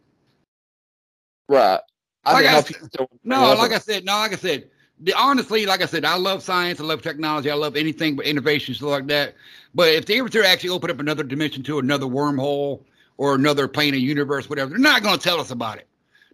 [1.49, 1.79] Right.
[2.25, 4.69] I Like I said- No, like I said, no, like I said,
[5.01, 8.25] the, honestly, like I said, I love science, I love technology, I love anything but
[8.25, 9.35] innovation, stuff like that.
[9.75, 12.81] But if they were to actually open up another dimension to another wormhole
[13.17, 15.87] or another plane of universe, whatever, they're not going to tell us about it.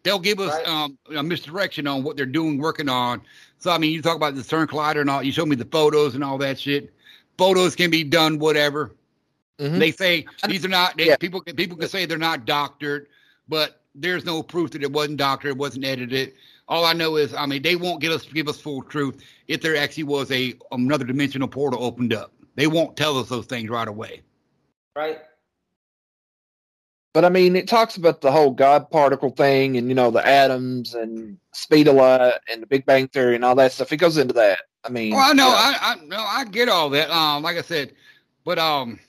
[0.04, 0.68] They'll give us Right.
[0.68, 3.22] um, a misdirection on what they're doing, working on.
[3.60, 5.66] So, I mean, you talk about the CERN collider and all, you show me the
[5.66, 6.94] photos and all that shit.
[7.38, 8.92] Photos can be done, whatever.
[9.60, 9.80] Mhm.
[9.80, 10.98] They say these are not.
[10.98, 11.18] They, Yeah.
[11.18, 13.08] People can people can say they're not doctored,
[13.50, 16.34] but there's no proof that it wasn't doctored, it wasn't edited.
[16.70, 19.62] All I know is, I mean, they won't give us give us full truth if
[19.62, 22.32] there actually was a another dimensional portal opened up.
[22.56, 24.22] They won't tell us those things right away.
[24.96, 25.20] Right.
[27.14, 30.26] But I mean, it talks about the whole God particle thing, and you know the
[30.26, 33.92] atoms and speed of light and the Big Bang theory and all that stuff.
[33.92, 34.60] It goes into that.
[34.84, 35.78] I mean, Well, I know, yeah.
[35.82, 37.10] I, I no, I get all that.
[37.10, 37.94] Um, like I said,
[38.46, 39.00] but um,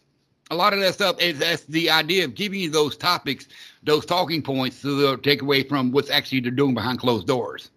[0.50, 3.48] a lot of that stuff is that's the idea of giving you those topics,
[3.82, 7.70] those talking points, to the, take away from what's actually they're doing behind closed doors.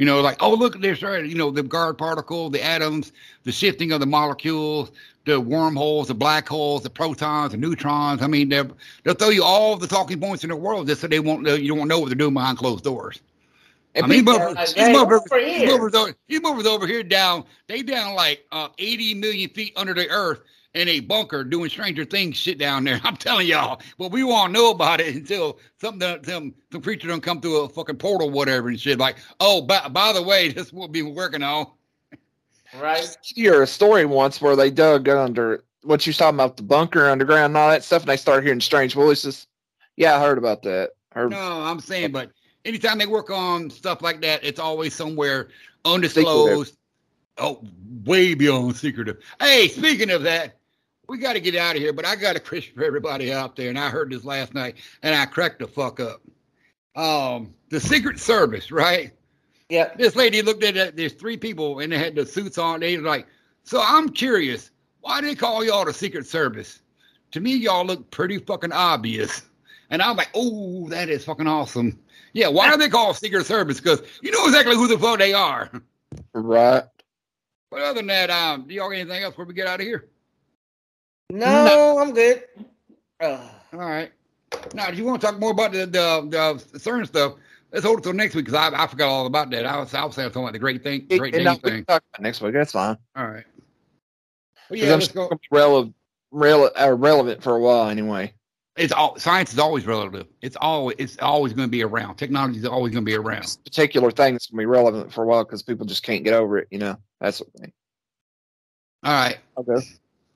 [0.00, 3.12] You know, like oh look, there's uh, you know the God particle, the atoms,
[3.44, 4.92] the shifting of the molecules,
[5.26, 8.22] the wormholes, the black holes, the protons, the neutrons.
[8.22, 8.74] I mean, they'll
[9.04, 11.52] they'll throw you all the talking points in the world just so they won't know
[11.52, 13.20] you don't know what they're doing behind closed doors.
[13.94, 15.70] And I mean, people- mother- these hey, over these here.
[15.72, 19.92] movers over, these movers over here down, they down like uh, 80 million feet under
[19.92, 20.40] the earth
[20.74, 23.00] in a bunker doing stranger things shit down there.
[23.04, 27.22] I'm telling y'all, but we won't know about it until something, some some creature don't
[27.22, 28.98] come through a fucking portal, whatever, and shit.
[28.98, 31.66] Like, oh, by, by the way, this is what we've been working on.
[32.80, 33.16] Right.
[33.34, 37.08] you hear a story once where they dug under what you talking about the bunker
[37.08, 39.48] underground and all that stuff, and they started hearing strange voices.
[39.96, 40.90] Yeah, I heard about that.
[41.12, 42.30] Heard, No, I'm saying, but
[42.64, 45.48] anytime they work on stuff like that, it's always somewhere
[45.84, 46.76] undisclosed.
[47.38, 47.64] Oh,
[48.04, 49.18] way beyond secretive.
[49.40, 50.59] Hey, speaking of that,
[51.10, 53.56] we got to get out of here, but I got a question for everybody out
[53.56, 56.22] there, and I heard this last night, and I cracked the fuck up.
[56.96, 59.12] Um, the Secret Service, right?
[59.68, 59.92] Yeah.
[59.96, 60.96] This lady looked at it.
[60.96, 62.80] There's three people, and they had the suits on.
[62.80, 63.26] They were like,
[63.64, 66.80] so I'm curious, why do they call y'all the Secret Service?
[67.32, 69.42] To me, y'all look pretty fucking obvious.
[69.90, 71.98] And I'm like, oh, that is fucking awesome.
[72.32, 73.80] Yeah, why are they called Secret Service?
[73.80, 75.70] Because you know exactly who the fuck they are.
[76.34, 76.84] right.
[77.70, 79.86] But other than that, um, do y'all got anything else before we get out of
[79.86, 80.08] here?
[81.30, 82.44] No, I'm good.
[83.20, 83.40] Ugh.
[83.74, 84.12] All right.
[84.74, 87.34] Now, do you want to talk more about the the, the CERN stuff?
[87.72, 89.66] Let's hold it till next week because I, I forgot all about that.
[89.66, 91.72] I was I was saying something about the great thing, great And, thing we thing.
[91.78, 92.54] can talk about next week.
[92.54, 92.98] That's fine.
[93.16, 93.44] All right.
[94.70, 95.28] Well, 'Cause yeah, I'm let's still go.
[95.28, 95.94] gonna rele-
[96.34, 98.34] rele- uh, relevant for a while anyway.
[98.76, 100.26] It's all science is always relative.
[100.42, 102.16] It's always it's always going to be around.
[102.16, 103.42] Technology is always going to be around.
[103.42, 106.34] This particular thing that's gonna be relevant for a while because people just can't get
[106.34, 106.68] over it.
[106.70, 107.72] You know, that's what I mean.
[109.04, 109.38] All right.
[109.58, 109.86] Okay.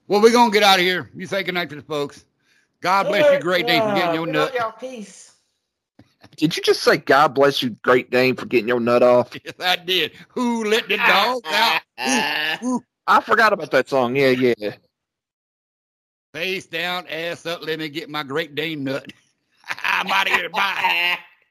[0.06, 1.10] Well, we're gonna get out of here.
[1.14, 2.24] You say goodnight to the folks.
[2.80, 4.50] God bless you, great day for getting uh, your nut.
[4.50, 5.34] on Y'all, peace.
[6.36, 9.34] Did you just say God bless you, Great Dane, for getting your nut off?
[9.44, 10.12] Yes, I did.
[10.30, 11.82] Who let the dog out?
[12.64, 12.84] Ooh, ooh.
[13.06, 14.16] I forgot about that song.
[14.16, 14.74] Yeah, yeah.
[16.32, 17.64] Face down, ass up.
[17.64, 19.12] Let me get my Great Dane nut.
[19.84, 20.48] I'm out of here.
[20.48, 21.18] Bye.